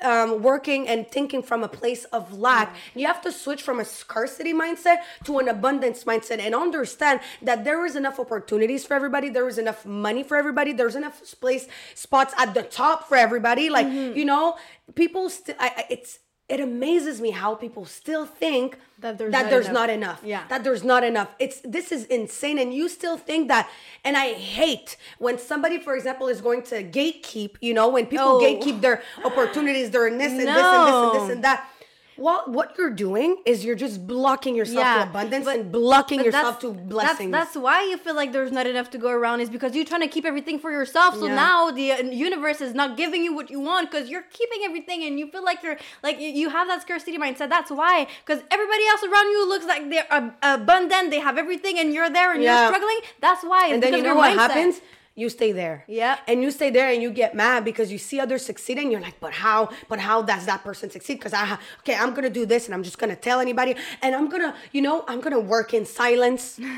um, 0.00 0.42
working 0.42 0.86
and 0.88 1.08
thinking 1.08 1.42
from 1.42 1.64
a 1.64 1.68
place 1.68 2.04
of 2.06 2.32
lack. 2.38 2.74
You 2.94 3.06
have 3.06 3.20
to 3.22 3.32
switch 3.32 3.62
from 3.62 3.80
a 3.80 3.84
scarcity 3.84 4.52
mindset 4.52 4.98
to 5.24 5.38
an 5.38 5.48
abundance 5.48 6.04
mindset 6.04 6.38
and 6.38 6.54
understand 6.54 7.20
that 7.42 7.64
there 7.64 7.84
is 7.84 7.96
enough 7.96 8.20
opportunities 8.20 8.86
for 8.86 8.94
everybody. 8.94 9.28
There 9.28 9.48
is 9.48 9.58
enough 9.58 9.84
money 9.84 10.22
for 10.22 10.36
everybody. 10.36 10.72
There's 10.72 10.96
enough 10.96 11.20
place 11.40 11.66
spots 11.94 12.32
at 12.38 12.54
the 12.54 12.62
top 12.62 13.08
for 13.08 13.16
everybody. 13.16 13.70
Like 13.70 13.86
Mm-hmm. 13.86 14.16
you 14.18 14.24
know, 14.24 14.56
people 14.94 15.30
still. 15.30 15.54
I, 15.58 15.68
I, 15.76 15.84
it's 15.90 16.18
it 16.48 16.60
amazes 16.60 17.20
me 17.20 17.30
how 17.30 17.54
people 17.54 17.84
still 17.84 18.24
think 18.26 18.78
That 19.00 19.18
there's 19.18 19.32
that 19.32 19.42
not 19.42 19.50
there's 19.50 19.66
enough. 19.66 19.80
not 19.80 19.90
enough. 19.90 20.20
Yeah. 20.24 20.42
That 20.48 20.62
there's 20.64 20.84
not 20.84 21.02
enough. 21.04 21.28
It's 21.38 21.60
this 21.64 21.90
is 21.92 22.04
insane, 22.06 22.58
and 22.58 22.72
you 22.72 22.88
still 22.88 23.18
think 23.18 23.48
that. 23.48 23.68
And 24.04 24.16
I 24.16 24.32
hate 24.34 24.96
when 25.18 25.38
somebody, 25.38 25.78
for 25.78 25.94
example, 25.96 26.28
is 26.28 26.40
going 26.40 26.62
to 26.72 26.76
gatekeep. 26.84 27.52
You 27.60 27.74
know, 27.74 27.88
when 27.88 28.06
people 28.06 28.36
Oh. 28.38 28.40
gatekeep 28.40 28.80
their 28.80 29.02
opportunities, 29.24 29.90
their 29.90 30.08
this 30.10 30.32
and 30.32 30.40
this 30.40 30.48
and 30.48 30.86
this 30.88 30.94
and 31.04 31.14
this 31.20 31.28
and 31.34 31.44
that. 31.44 31.68
Well, 32.18 32.44
what 32.46 32.76
you're 32.78 32.90
doing 32.90 33.36
is 33.44 33.64
you're 33.64 33.74
just 33.76 34.06
blocking 34.06 34.54
yourself 34.56 34.78
Yeah, 34.84 35.04
to 35.04 35.10
abundance 35.10 35.44
but- 35.44 35.56
and 35.58 35.70
blocking 35.72 36.24
yourself 36.24 36.58
to 36.60 36.72
blessings. 36.72 37.30
That's, 37.30 37.52
that's 37.52 37.56
why 37.62 37.84
you 37.84 37.96
feel 37.98 38.14
like 38.14 38.32
there's 38.32 38.52
not 38.52 38.66
enough 38.66 38.90
to 38.90 38.98
go 38.98 39.10
around 39.10 39.40
is 39.40 39.50
because 39.50 39.74
you're 39.76 39.84
trying 39.84 40.00
to 40.00 40.08
keep 40.08 40.24
everything 40.24 40.58
for 40.58 40.70
yourself. 40.70 41.14
So 41.16 41.26
Yeah. 41.26 41.34
now 41.34 41.70
the 41.70 41.92
uh, 41.92 42.02
universe 42.02 42.60
is 42.60 42.74
not 42.74 42.96
giving 42.96 43.22
you 43.22 43.34
what 43.34 43.50
you 43.50 43.60
want 43.60 43.90
because 43.90 44.08
you're 44.08 44.24
keeping 44.32 44.60
everything 44.64 45.02
and 45.04 45.18
you 45.18 45.30
feel 45.30 45.44
like 45.44 45.62
you're 45.62 45.76
like 46.02 46.18
you, 46.18 46.48
have 46.48 46.68
that 46.68 46.80
scarcity 46.82 47.18
mindset. 47.18 47.48
That's 47.50 47.70
why 47.70 48.06
because 48.24 48.42
everybody 48.50 48.84
else 48.92 49.02
around 49.04 49.26
you 49.30 49.48
looks 49.48 49.66
like 49.66 49.90
they're 49.90 50.06
ab- 50.10 50.34
abundant, 50.42 51.10
they 51.10 51.20
have 51.20 51.36
everything, 51.38 51.78
and 51.78 51.92
you're 51.92 52.08
there 52.10 52.32
and 52.32 52.42
Yeah. 52.42 52.48
you're 52.62 52.68
struggling. 52.74 53.00
That's 53.20 53.42
why. 53.44 53.66
It's 53.66 53.74
and 53.74 53.82
then 53.82 53.92
you 53.94 54.02
know 54.02 54.14
what 54.14 54.32
mindset. 54.32 54.36
happens? 54.48 54.80
You 55.18 55.30
stay 55.30 55.50
there. 55.50 55.82
Yeah. 55.88 56.18
And 56.28 56.42
you 56.42 56.50
stay 56.50 56.68
there 56.68 56.90
and 56.90 57.02
you 57.02 57.10
get 57.10 57.34
mad 57.34 57.64
because 57.64 57.90
you 57.90 57.96
see 57.96 58.20
others 58.20 58.44
succeeding. 58.44 58.92
You're 58.92 59.00
like, 59.00 59.18
but 59.18 59.32
how? 59.32 59.70
But 59.88 59.98
how 59.98 60.20
does 60.20 60.44
that 60.44 60.62
person 60.62 60.90
succeed? 60.90 61.14
Because 61.14 61.32
I, 61.32 61.58
okay, 61.80 61.96
I'm 61.96 62.12
gonna 62.12 62.28
do 62.28 62.44
this 62.44 62.66
and 62.66 62.74
I'm 62.74 62.82
just 62.82 62.98
gonna 62.98 63.16
tell 63.16 63.40
anybody 63.40 63.76
and 64.02 64.14
I'm 64.14 64.28
gonna, 64.28 64.54
you 64.72 64.82
know, 64.82 65.06
I'm 65.08 65.22
gonna 65.22 65.40
work 65.40 65.72
in 65.72 65.86
silence. 65.86 66.60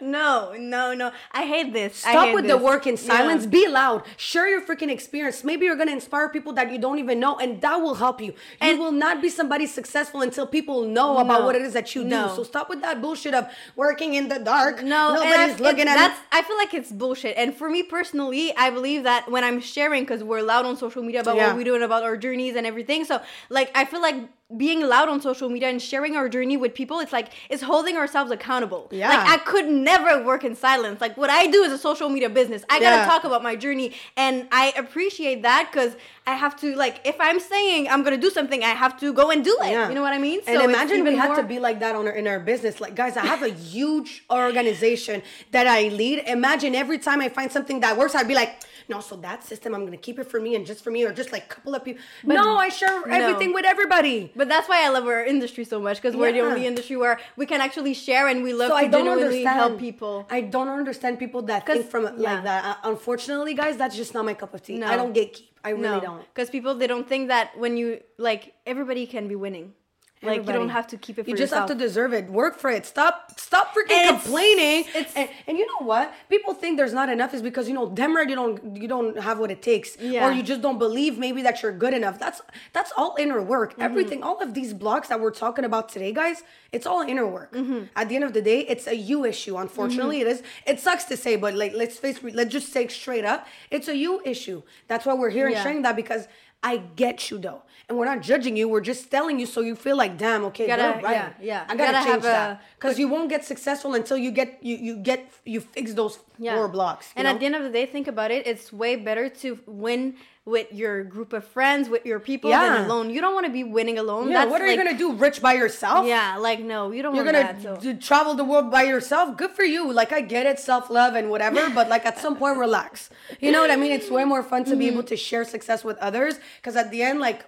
No, 0.00 0.54
no, 0.58 0.94
no. 0.94 1.10
I 1.32 1.44
hate 1.46 1.72
this. 1.72 1.96
Stop 1.96 2.26
hate 2.26 2.34
with 2.34 2.46
the 2.46 2.54
this. 2.56 2.62
work 2.62 2.86
in 2.86 2.94
Yeah. 2.96 3.00
silence. 3.00 3.46
Be 3.46 3.66
loud. 3.66 4.02
Share 4.16 4.48
your 4.48 4.60
freaking 4.60 4.90
experience. 4.90 5.42
Maybe 5.44 5.66
you're 5.66 5.76
gonna 5.76 5.92
inspire 5.92 6.28
people 6.28 6.52
that 6.54 6.70
you 6.70 6.78
don't 6.78 6.98
even 6.98 7.18
know, 7.18 7.36
and 7.38 7.60
that 7.60 7.76
will 7.76 7.94
help 7.94 8.20
you. 8.20 8.28
You 8.28 8.34
And- 8.60 8.78
will 8.78 8.92
not 8.92 9.20
be 9.20 9.28
somebody 9.28 9.66
successful 9.66 10.20
until 10.22 10.46
people 10.46 10.82
know 10.82 11.18
about 11.18 11.44
what 11.44 11.56
it 11.56 11.62
is 11.62 11.72
that 11.72 11.94
you 11.94 12.04
No. 12.04 12.28
do. 12.28 12.34
So 12.36 12.42
stop 12.44 12.68
with 12.68 12.80
that 12.82 13.00
bullshit 13.00 13.34
of 13.34 13.46
working 13.74 14.14
in 14.14 14.28
the 14.28 14.38
dark. 14.38 14.82
No, 14.82 15.14
nobody's 15.14 15.60
I- 15.60 15.64
looking 15.64 15.86
it- 15.86 15.88
at 15.88 15.96
that's. 15.96 16.18
I 16.32 16.42
feel 16.42 16.56
like 16.56 16.74
it's 16.74 16.90
bullshit. 16.92 17.36
And 17.36 17.56
for 17.56 17.68
me 17.70 17.82
personally, 17.82 18.54
I 18.56 18.70
believe 18.70 19.02
that 19.04 19.30
when 19.30 19.44
I'm 19.44 19.60
sharing, 19.60 20.04
because 20.04 20.22
we're 20.22 20.42
loud 20.42 20.66
on 20.66 20.76
social 20.76 21.02
media 21.02 21.20
about 21.20 21.36
Yeah. 21.36 21.48
what 21.48 21.56
we 21.56 21.64
do 21.64 21.74
and 21.74 21.82
about 21.84 22.02
our 22.02 22.16
journeys 22.16 22.54
and 22.56 22.66
everything. 22.66 23.04
So, 23.04 23.20
like, 23.50 23.70
I 23.74 23.84
feel 23.84 24.00
like 24.00 24.16
being 24.56 24.80
loud 24.86 25.08
on 25.08 25.20
social 25.20 25.48
media 25.48 25.68
and 25.68 25.82
sharing 25.82 26.14
our 26.14 26.28
journey 26.28 26.56
with 26.56 26.72
people, 26.72 27.00
it's 27.00 27.12
like 27.12 27.30
it's 27.50 27.62
holding 27.62 27.96
ourselves 27.96 28.30
accountable. 28.30 28.88
Yeah. 28.92 29.08
Like, 29.08 29.28
I 29.28 29.36
could 29.38 29.66
never 29.66 30.22
work 30.22 30.44
in 30.44 30.54
silence. 30.54 31.00
Like, 31.00 31.16
what 31.16 31.30
I 31.30 31.48
do 31.48 31.64
is 31.64 31.72
a 31.72 31.78
social 31.78 32.08
media 32.08 32.30
business. 32.30 32.62
I 32.70 32.78
gotta 32.78 32.96
Yeah. 32.96 33.06
talk 33.06 33.24
about 33.24 33.42
my 33.42 33.56
journey, 33.56 33.92
and 34.16 34.46
I 34.52 34.72
appreciate 34.76 35.42
that 35.42 35.68
because 35.72 35.96
I 36.28 36.34
have 36.34 36.54
to 36.60 36.76
like 36.76 37.00
if 37.04 37.16
I'm 37.18 37.40
saying 37.40 37.88
I'm 37.88 38.04
gonna 38.04 38.16
do 38.16 38.30
something, 38.30 38.62
I 38.62 38.68
have 38.68 38.98
to 39.00 39.12
go 39.12 39.30
and 39.30 39.44
do 39.44 39.56
it. 39.62 39.70
Yeah. 39.70 39.88
You 39.88 39.96
know 39.96 40.02
what 40.02 40.12
I 40.12 40.18
mean? 40.18 40.40
And 40.46 40.56
it's 40.56 40.64
imagine 40.64 41.02
we 41.02 41.16
had 41.16 41.34
to 41.36 41.42
be 41.42 41.58
like 41.58 41.80
that 41.80 41.96
on 41.96 42.06
our, 42.06 42.12
in 42.14 42.28
our 42.28 42.38
business. 42.38 42.80
Like, 42.80 42.94
guys, 42.94 43.16
I 43.16 43.26
have 43.26 43.42
a 43.42 43.48
huge 43.48 44.24
organization 44.30 45.22
that 45.50 45.66
I 45.66 45.88
lead. 45.88 46.20
Imagine 46.28 46.76
every 46.76 46.98
time 46.98 47.20
I 47.20 47.28
find 47.28 47.50
something 47.50 47.80
that 47.80 47.96
works, 47.98 48.14
I'd 48.14 48.28
be 48.28 48.34
like, 48.34 48.60
no, 48.88 49.00
so 49.00 49.16
that 49.16 49.44
system, 49.44 49.74
I'm 49.74 49.84
gonna 49.84 49.96
keep 49.96 50.18
it 50.18 50.30
for 50.30 50.40
me 50.40 50.54
and 50.54 50.64
just 50.66 50.82
for 50.82 50.90
me, 50.90 51.04
or 51.04 51.12
just 51.12 51.32
like 51.32 51.44
a 51.44 51.54
couple 51.54 51.74
of 51.74 51.84
people. 51.84 52.02
no, 52.24 52.56
I 52.56 52.68
share 52.68 53.08
everything 53.08 53.52
with 53.52 53.64
everybody. 53.64 54.32
But 54.34 54.48
that's 54.48 54.68
why 54.68 54.84
I 54.84 54.88
love 54.88 55.06
our 55.06 55.24
industry 55.24 55.64
so 55.64 55.80
much 55.80 56.00
because 56.00 56.16
we're 56.16 56.32
the 56.32 56.40
only 56.40 56.66
industry 56.66 56.96
where 56.96 57.18
we 57.36 57.46
can 57.46 57.60
actually 57.60 57.94
share 57.94 58.28
and 58.28 58.42
we 58.42 58.52
love 58.52 58.68
So 58.68 58.78
to 58.78 58.84
I 58.84 58.86
don't 58.88 59.04
genuinely 59.04 59.46
understand 59.46 59.58
help 59.58 59.78
people. 59.78 60.26
I 60.30 60.40
don't 60.40 60.68
understand 60.68 61.18
people 61.18 61.42
that 61.42 61.66
think 61.66 61.90
from 61.90 62.04
yeah. 62.04 62.10
like 62.34 62.44
that. 62.44 62.64
Uh, 62.64 62.90
unfortunately, 62.90 63.54
guys, 63.54 63.76
that's 63.76 63.96
just 63.96 64.14
not 64.14 64.24
my 64.24 64.34
cup 64.34 64.54
of 64.54 64.62
tea. 64.62 64.78
No. 64.78 64.86
I 64.86 64.96
don't 64.96 65.14
gatekeep. 65.14 65.48
I 65.64 65.70
really 65.70 65.82
no, 65.82 66.00
don't. 66.00 66.24
because 66.32 66.48
people 66.48 66.76
they 66.76 66.86
don't 66.86 67.08
think 67.08 67.26
that 67.28 67.58
when 67.58 67.76
you 67.76 68.00
like 68.18 68.54
everybody 68.66 69.04
can 69.04 69.26
be 69.26 69.34
winning. 69.34 69.74
Like 70.22 70.46
you 70.46 70.52
don't 70.52 70.70
have 70.70 70.86
to 70.88 70.96
keep 70.96 71.18
it 71.18 71.24
for 71.24 71.30
You 71.30 71.36
just 71.36 71.52
yourself. 71.52 71.68
have 71.68 71.78
to 71.78 71.84
deserve 71.84 72.12
it. 72.14 72.30
Work 72.30 72.58
for 72.58 72.70
it. 72.70 72.86
Stop 72.86 73.38
stop 73.38 73.74
freaking 73.74 74.08
complaining. 74.08 74.80
it's- 74.94 75.12
and, 75.14 75.28
and 75.46 75.58
you 75.58 75.66
know 75.66 75.86
what? 75.86 76.12
People 76.30 76.54
think 76.54 76.78
there's 76.78 76.94
not 76.94 77.08
enough 77.10 77.34
is 77.34 77.42
because 77.42 77.68
you 77.68 77.74
know 77.74 77.90
damn 77.90 78.16
right 78.16 78.28
you 78.28 78.34
don't 78.34 78.76
you 78.76 78.88
don't 78.88 79.18
have 79.20 79.38
what 79.38 79.50
it 79.50 79.60
takes. 79.62 79.96
Yeah. 80.00 80.26
Or 80.26 80.32
you 80.32 80.42
just 80.42 80.62
don't 80.62 80.78
believe 80.78 81.18
maybe 81.18 81.42
that 81.42 81.62
you're 81.62 81.72
good 81.84 81.92
enough. 81.94 82.18
That's 82.18 82.40
that's 82.72 82.92
all 82.96 83.14
inner 83.18 83.42
work. 83.42 83.72
Mm-hmm. 83.72 83.82
Everything, 83.82 84.22
all 84.22 84.38
of 84.40 84.54
these 84.54 84.72
blocks 84.72 85.08
that 85.08 85.20
we're 85.20 85.30
talking 85.32 85.64
about 85.66 85.90
today, 85.90 86.12
guys, 86.12 86.42
it's 86.72 86.86
all 86.86 87.02
inner 87.02 87.26
work. 87.26 87.52
Mm-hmm. 87.52 87.84
At 87.94 88.08
the 88.08 88.14
end 88.16 88.24
of 88.24 88.32
the 88.32 88.42
day, 88.42 88.60
it's 88.60 88.86
a 88.86 88.96
you 88.96 89.24
issue. 89.26 89.56
Unfortunately, 89.58 90.20
it 90.22 90.26
is. 90.26 90.42
It 90.66 90.80
sucks 90.80 91.04
to 91.04 91.16
say, 91.16 91.36
but 91.36 91.54
like 91.54 91.72
let's 91.74 91.98
face 91.98 92.20
let's 92.22 92.50
just 92.50 92.72
say 92.72 92.88
straight 92.88 93.24
up, 93.26 93.46
it's 93.70 93.86
a 93.86 93.96
you 93.96 94.22
issue. 94.24 94.62
That's 94.88 95.04
why 95.04 95.12
we're 95.14 95.30
here 95.30 95.46
and 95.46 95.54
Yeah. 95.54 95.62
sharing 95.62 95.82
that 95.82 95.94
because 95.94 96.26
I 96.62 96.78
get 96.78 97.30
you 97.30 97.38
though. 97.38 97.62
And 97.88 97.96
we're 97.96 98.04
not 98.04 98.20
judging 98.20 98.56
you. 98.56 98.68
We're 98.68 98.80
just 98.80 99.10
telling 99.12 99.38
you 99.38 99.46
so 99.46 99.60
you 99.60 99.76
feel 99.76 99.96
like, 99.96 100.18
damn, 100.18 100.44
okay, 100.46 100.66
Gotta- 100.66 101.00
right. 101.04 101.14
yeah, 101.14 101.32
yeah. 101.40 101.64
I 101.68 101.76
gotta, 101.76 101.92
Gotta 101.92 102.10
change 102.10 102.22
that 102.24 102.60
because 102.76 102.98
you 102.98 103.06
won't 103.06 103.28
get 103.28 103.44
successful 103.44 103.94
until 103.94 104.16
you 104.16 104.32
get 104.32 104.58
you 104.60 104.76
you 104.76 104.96
get 104.96 105.30
you 105.44 105.60
fix 105.60 105.94
those 105.94 106.18
four 106.36 106.66
blocks. 106.66 107.12
And 107.14 107.26
know? 107.26 107.30
at 107.32 107.38
the 107.38 107.46
end 107.46 107.54
of 107.54 107.62
the 107.62 107.70
day, 107.70 107.86
think 107.86 108.08
about 108.08 108.32
it. 108.32 108.44
It's 108.44 108.72
way 108.72 108.96
better 108.96 109.28
to 109.28 109.60
win 109.66 110.16
with 110.46 110.72
your 110.72 111.02
group 111.02 111.32
of 111.32 111.44
friends, 111.44 111.88
with 111.88 112.06
your 112.06 112.20
people, 112.20 112.50
Yeah. 112.50 112.74
than 112.74 112.84
alone. 112.86 113.10
You 113.10 113.20
don't 113.20 113.34
want 113.34 113.46
to 113.46 113.52
be 113.52 113.64
winning 113.64 113.98
alone. 113.98 114.30
yeah, 114.30 114.38
That's 114.38 114.50
what 114.50 114.62
are 114.62 114.66
like, 114.68 114.78
you 114.78 114.84
gonna 114.84 114.98
do? 114.98 115.12
Rich 115.12 115.42
by 115.42 115.54
yourself? 115.54 116.06
Yeah, 116.06 116.36
like 116.38 116.60
no, 116.60 116.92
you 116.92 117.02
don't 117.02 117.14
You're 117.16 117.24
want 117.24 117.36
gonna 117.36 117.52
that. 117.52 117.82
So. 117.82 117.92
d- 117.92 117.98
travel 117.98 118.34
the 118.34 118.44
world 118.44 118.70
by 118.70 118.84
yourself. 118.84 119.36
Good 119.36 119.50
for 119.50 119.64
you. 119.64 119.92
Like 119.92 120.12
I 120.12 120.20
get 120.20 120.46
it, 120.46 120.58
self 120.60 120.88
love 120.88 121.14
and 121.14 121.30
whatever, 121.30 121.68
but 121.74 121.88
like 121.88 122.06
at 122.06 122.18
some 122.18 122.36
point, 122.36 122.58
relax. 122.58 123.10
You 123.40 123.50
know 123.50 123.60
what 123.60 123.72
I 123.72 123.76
mean? 123.76 123.92
It's 123.92 124.08
way 124.10 124.24
more 124.24 124.42
fun 124.42 124.64
to 124.64 124.76
be 124.76 124.86
mm-hmm. 124.86 124.94
able 124.94 125.02
to 125.04 125.16
share 125.16 125.44
success 125.44 125.84
with 125.84 125.98
others 125.98 126.38
because 126.58 126.76
at 126.76 126.90
the 126.92 127.02
end, 127.02 127.18
like 127.18 127.44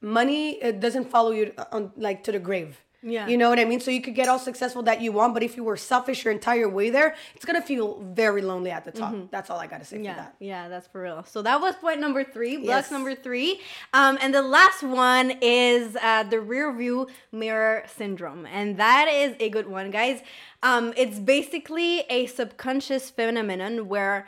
money, 0.00 0.52
it 0.62 0.80
doesn't 0.80 1.10
follow 1.10 1.30
you 1.30 1.52
on 1.72 1.92
like 1.96 2.24
to 2.24 2.32
the 2.32 2.38
grave. 2.38 2.80
Yeah. 3.00 3.28
You 3.28 3.36
know 3.38 3.48
what 3.48 3.60
I 3.60 3.64
mean? 3.64 3.78
So 3.78 3.92
you 3.92 4.02
could 4.02 4.16
get 4.16 4.26
all 4.28 4.40
successful 4.40 4.82
that 4.82 5.00
you 5.00 5.12
want, 5.12 5.32
but 5.32 5.44
if 5.44 5.56
you 5.56 5.62
were 5.62 5.76
selfish 5.76 6.24
your 6.24 6.32
entire 6.32 6.68
way 6.68 6.90
there, 6.90 7.14
it's 7.36 7.44
gonna 7.44 7.62
feel 7.62 8.00
very 8.12 8.42
lonely 8.42 8.72
at 8.72 8.84
the 8.84 8.90
top. 8.90 9.14
That's 9.30 9.50
all 9.50 9.58
I 9.60 9.68
gotta 9.68 9.84
say 9.84 10.02
Yeah, 10.02 10.14
for 10.14 10.20
that. 10.22 10.34
yeah, 10.40 10.68
that's 10.68 10.88
for 10.88 11.02
real. 11.02 11.22
So 11.24 11.40
that 11.42 11.60
was 11.60 11.76
point 11.76 12.00
number 12.00 12.24
three, 12.24 12.56
blocks 12.56 12.86
Yes. 12.86 12.90
number 12.90 13.14
three. 13.14 13.60
Um, 13.92 14.18
and 14.20 14.34
the 14.34 14.42
last 14.42 14.82
one 14.82 15.30
is 15.40 15.96
uh, 16.02 16.24
the 16.24 16.40
rear 16.40 16.72
view 16.72 17.06
mirror 17.30 17.84
syndrome. 17.86 18.46
And 18.46 18.76
that 18.78 19.06
is 19.08 19.36
a 19.38 19.48
good 19.48 19.68
one, 19.68 19.92
guys. 19.92 20.20
Um, 20.64 20.92
it's 20.96 21.20
basically 21.20 22.00
a 22.10 22.26
subconscious 22.26 23.10
phenomenon 23.10 23.86
where 23.88 24.26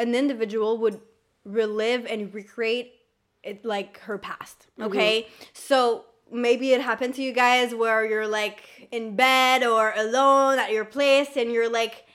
an 0.00 0.16
individual 0.16 0.76
would 0.78 1.00
relive 1.44 2.04
and 2.06 2.34
recreate 2.34 2.94
it 3.42 3.64
like 3.64 3.98
her 4.00 4.18
past. 4.18 4.66
Mm-hmm. 4.78 4.90
Okay. 4.90 5.28
So 5.52 6.04
maybe 6.30 6.72
it 6.72 6.80
happened 6.80 7.14
to 7.14 7.22
you 7.22 7.32
guys 7.32 7.74
where 7.74 8.04
you're 8.04 8.26
like 8.26 8.62
in 8.90 9.16
bed 9.16 9.62
or 9.62 9.92
alone 9.96 10.58
at 10.58 10.72
your 10.72 10.84
place 10.84 11.36
and 11.36 11.52
you're 11.52 11.70
like 11.70 12.06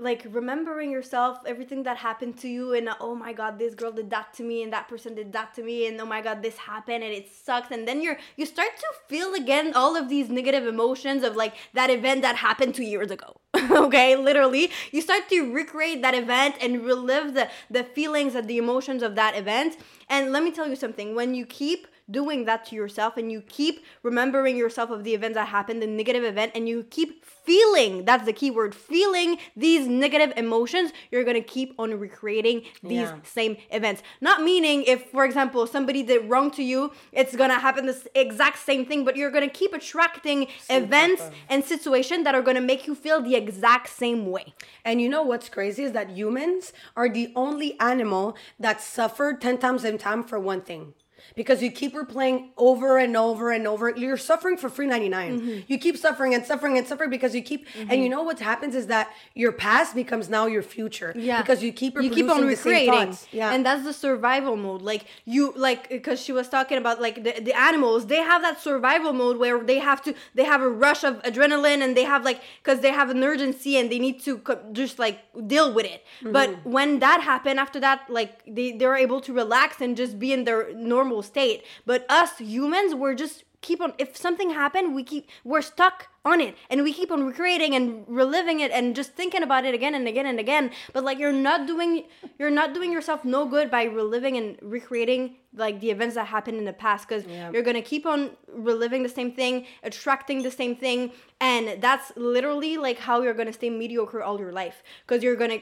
like 0.00 0.26
remembering 0.30 0.90
yourself 0.90 1.38
everything 1.46 1.82
that 1.82 1.98
happened 1.98 2.38
to 2.38 2.48
you 2.48 2.72
and 2.72 2.88
oh 3.00 3.14
my 3.14 3.32
god 3.32 3.58
this 3.58 3.74
girl 3.74 3.92
did 3.92 4.08
that 4.10 4.32
to 4.32 4.42
me 4.42 4.62
and 4.62 4.72
that 4.72 4.88
person 4.88 5.14
did 5.14 5.32
that 5.32 5.54
to 5.54 5.62
me 5.62 5.86
and 5.86 6.00
oh 6.00 6.06
my 6.06 6.20
god 6.22 6.42
this 6.42 6.56
happened 6.56 7.04
and 7.04 7.12
it 7.12 7.30
sucks. 7.30 7.70
And 7.70 7.86
then 7.86 8.00
you're 8.02 8.18
you 8.36 8.46
start 8.46 8.70
to 8.78 8.86
feel 9.08 9.34
again 9.34 9.72
all 9.74 9.96
of 9.96 10.08
these 10.08 10.30
negative 10.30 10.66
emotions 10.66 11.22
of 11.22 11.36
like 11.36 11.54
that 11.74 11.90
event 11.90 12.22
that 12.22 12.36
happened 12.36 12.74
two 12.74 12.84
years 12.84 13.10
ago 13.10 13.36
okay? 13.70 14.16
Literally 14.16 14.70
you 14.90 15.02
start 15.02 15.28
to 15.28 15.52
recreate 15.52 16.02
that 16.02 16.14
event 16.14 16.56
and 16.60 16.84
relive 16.84 17.34
the 17.34 17.48
the 17.70 17.84
feelings 17.84 18.34
and 18.34 18.48
the 18.48 18.58
emotions 18.58 19.02
of 19.02 19.14
that 19.16 19.36
event. 19.36 19.76
And 20.08 20.32
let 20.32 20.42
me 20.42 20.50
tell 20.50 20.68
you 20.68 20.76
something. 20.76 21.14
When 21.14 21.34
you 21.34 21.46
keep 21.46 21.86
doing 22.10 22.44
that 22.46 22.64
to 22.66 22.74
yourself 22.74 23.16
and 23.16 23.30
you 23.30 23.42
keep 23.42 23.84
remembering 24.02 24.56
yourself 24.56 24.90
of 24.90 25.04
the 25.04 25.14
events 25.14 25.34
that 25.36 25.48
happened, 25.48 25.82
the 25.82 25.86
negative 25.86 26.24
event, 26.24 26.52
and 26.54 26.68
you 26.68 26.84
keep 26.90 27.24
feeling 27.24 28.04
that's 28.04 28.24
the 28.24 28.32
key 28.32 28.50
word 28.50 28.74
feeling 28.74 29.38
these 29.56 29.86
negative 29.88 30.32
emotions, 30.36 30.92
you're 31.10 31.24
gonna 31.24 31.40
keep 31.40 31.74
on 31.78 31.98
recreating 31.98 32.62
these 32.82 33.08
Yeah. 33.08 33.16
same 33.24 33.56
events. 33.70 34.02
Not 34.20 34.42
meaning 34.42 34.84
if, 34.84 35.10
for 35.10 35.24
example, 35.24 35.66
somebody 35.66 36.02
did 36.02 36.28
wrong 36.28 36.50
to 36.52 36.62
you, 36.62 36.92
it's 37.12 37.34
gonna 37.34 37.58
happen 37.58 37.86
this 37.86 38.06
exact 38.14 38.58
same 38.58 38.84
thing, 38.84 39.04
but 39.04 39.16
you're 39.16 39.30
gonna 39.30 39.48
keep 39.48 39.72
attracting 39.72 40.48
events 40.68 41.22
type 41.22 41.32
of- 41.32 41.38
and 41.48 41.64
situations 41.64 42.24
that 42.24 42.34
are 42.34 42.42
gonna 42.42 42.60
make 42.60 42.86
you 42.86 42.94
feel 42.94 43.20
the 43.20 43.34
exact 43.34 43.88
same 43.88 44.30
way. 44.30 44.54
And 44.84 45.00
you 45.00 45.08
know 45.08 45.22
what's 45.22 45.48
crazy 45.48 45.84
is 45.84 45.92
that 45.92 46.10
humans 46.10 46.72
are 46.96 47.08
the 47.08 47.32
only 47.34 47.78
animal 47.80 48.36
that 48.58 48.80
suffered 48.80 49.40
10 49.40 49.58
times 49.58 49.84
in 49.84 49.98
time 49.98 50.22
for 50.22 50.38
one 50.38 50.60
thing. 50.60 50.94
Because 51.34 51.62
you 51.62 51.70
keep 51.70 51.94
replaying 51.94 52.48
over 52.56 52.98
and 52.98 53.16
over 53.16 53.50
and 53.50 53.66
over. 53.66 53.90
You're 53.90 54.16
suffering 54.16 54.56
for 54.56 54.68
free 54.68 54.86
99. 54.86 55.40
Mm-hmm. 55.40 55.60
You 55.68 55.78
keep 55.78 55.96
suffering 55.96 56.34
and 56.34 56.44
suffering 56.44 56.78
and 56.78 56.86
suffering 56.86 57.10
because 57.10 57.34
you 57.34 57.42
keep 57.42 57.66
and 57.88 58.02
you 58.02 58.08
know 58.08 58.22
what 58.22 58.38
happens 58.40 58.74
is 58.74 58.86
that 58.88 59.10
your 59.34 59.52
past 59.52 59.94
becomes 59.94 60.28
now 60.28 60.46
your 60.46 60.62
future. 60.62 61.12
Yeah. 61.16 61.40
Because 61.42 61.62
you 61.62 61.72
keep 61.72 61.94
you 62.00 62.10
keep 62.10 62.28
on 62.30 62.42
reproducing 62.42 62.48
the 62.48 62.56
same 62.56 62.88
recreating. 62.90 63.18
Yeah. 63.32 63.52
and 63.54 63.64
that's 63.66 63.84
the 63.84 63.92
survival 63.92 64.56
mode 64.56 64.82
like 64.82 65.04
you 65.24 65.52
like 65.56 65.88
because 65.88 66.20
she 66.20 66.32
was 66.32 66.48
talking 66.48 66.78
about 66.78 67.00
like 67.00 67.16
the, 67.26 67.32
the 67.48 67.54
animals 67.68 68.06
they 68.06 68.22
have 68.32 68.42
that 68.42 68.60
survival 68.60 69.12
mode 69.12 69.36
where 69.38 69.62
they 69.62 69.78
have 69.78 70.00
to 70.06 70.14
they 70.34 70.44
have 70.44 70.62
a 70.62 70.68
rush 70.86 71.02
of 71.04 71.14
adrenaline 71.22 71.80
and 71.84 71.96
they 71.96 72.04
have 72.04 72.24
like 72.24 72.40
because 72.62 72.80
they 72.80 72.92
have 73.00 73.08
an 73.10 73.22
urgency 73.22 73.76
and 73.78 73.90
they 73.92 73.98
need 73.98 74.20
to 74.22 74.38
co- 74.38 74.60
just 74.72 74.98
like 74.98 75.18
deal 75.46 75.72
with 75.72 75.86
it 75.86 76.04
but 76.38 76.48
Mm-hmm. 76.50 76.70
when 76.76 76.98
that 77.00 77.20
happened 77.32 77.58
after 77.60 77.78
that 77.86 77.98
like 78.18 78.32
they 78.56 78.72
they're 78.78 78.96
able 79.06 79.20
to 79.26 79.32
relax 79.32 79.80
and 79.84 79.96
just 80.02 80.18
be 80.18 80.32
in 80.36 80.44
their 80.48 80.60
normal 80.74 81.09
state. 81.18 81.64
But 81.84 82.06
us 82.08 82.38
humans 82.38 82.94
we're 82.94 83.14
just 83.14 83.44
keep 83.62 83.80
on 83.82 83.92
if 83.98 84.16
something 84.16 84.50
happened 84.50 84.94
we 84.94 85.02
keep 85.04 85.28
we're 85.44 85.60
stuck 85.60 86.06
on 86.24 86.40
it. 86.40 86.54
And 86.70 86.82
we 86.82 86.92
keep 86.92 87.10
on 87.10 87.24
recreating 87.24 87.74
and 87.74 88.04
reliving 88.06 88.60
it 88.60 88.70
and 88.70 88.94
just 88.94 89.12
thinking 89.14 89.42
about 89.42 89.64
it 89.64 89.74
again 89.74 89.94
and 89.94 90.06
again 90.06 90.26
and 90.26 90.38
again. 90.38 90.70
But 90.94 91.02
like 91.04 91.18
you're 91.18 91.32
not 91.32 91.66
doing 91.66 92.04
you're 92.38 92.50
not 92.60 92.74
doing 92.74 92.90
yourself 92.92 93.24
no 93.24 93.46
good 93.46 93.70
by 93.70 93.84
reliving 93.84 94.36
and 94.36 94.48
recreating 94.62 95.36
like 95.54 95.80
the 95.80 95.90
events 95.90 96.14
that 96.14 96.26
happened 96.26 96.58
in 96.58 96.64
the 96.64 96.72
past. 96.84 97.08
Because 97.08 97.24
Yeah. 97.26 97.50
you're 97.52 97.62
gonna 97.62 97.82
keep 97.82 98.04
on 98.06 98.30
reliving 98.48 99.02
the 99.02 99.08
same 99.18 99.32
thing 99.32 99.66
attracting 99.82 100.42
the 100.42 100.50
same 100.50 100.74
thing. 100.76 101.12
And 101.40 101.80
that's 101.82 102.12
literally 102.16 102.76
like 102.76 102.98
how 102.98 103.22
you're 103.22 103.34
gonna 103.40 103.52
stay 103.60 103.70
mediocre 103.70 104.22
all 104.22 104.38
your 104.38 104.52
life. 104.52 104.82
Because 105.06 105.22
you're 105.22 105.36
gonna 105.36 105.60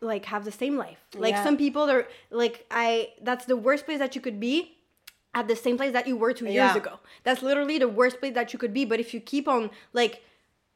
like 0.00 0.24
have 0.26 0.44
the 0.44 0.52
same 0.52 0.76
life 0.78 0.98
like 1.16 1.34
Yeah. 1.34 1.44
some 1.44 1.56
people 1.56 1.90
are 1.90 2.06
like 2.30 2.64
i 2.70 3.10
that's 3.22 3.44
the 3.44 3.56
worst 3.56 3.84
place 3.84 3.98
that 3.98 4.14
you 4.14 4.20
could 4.20 4.40
be 4.40 4.76
at 5.34 5.46
the 5.46 5.54
same 5.56 5.76
place 5.76 5.92
that 5.92 6.06
you 6.08 6.16
were 6.16 6.32
two 6.32 6.46
years 6.46 6.54
Yeah. 6.56 6.76
ago. 6.76 6.98
That's 7.22 7.40
literally 7.40 7.78
the 7.78 7.86
worst 7.86 8.18
place 8.18 8.34
that 8.34 8.52
you 8.52 8.58
could 8.58 8.74
be. 8.74 8.84
But 8.84 8.98
if 8.98 9.14
you 9.14 9.20
keep 9.20 9.46
on 9.46 9.70
like 9.92 10.22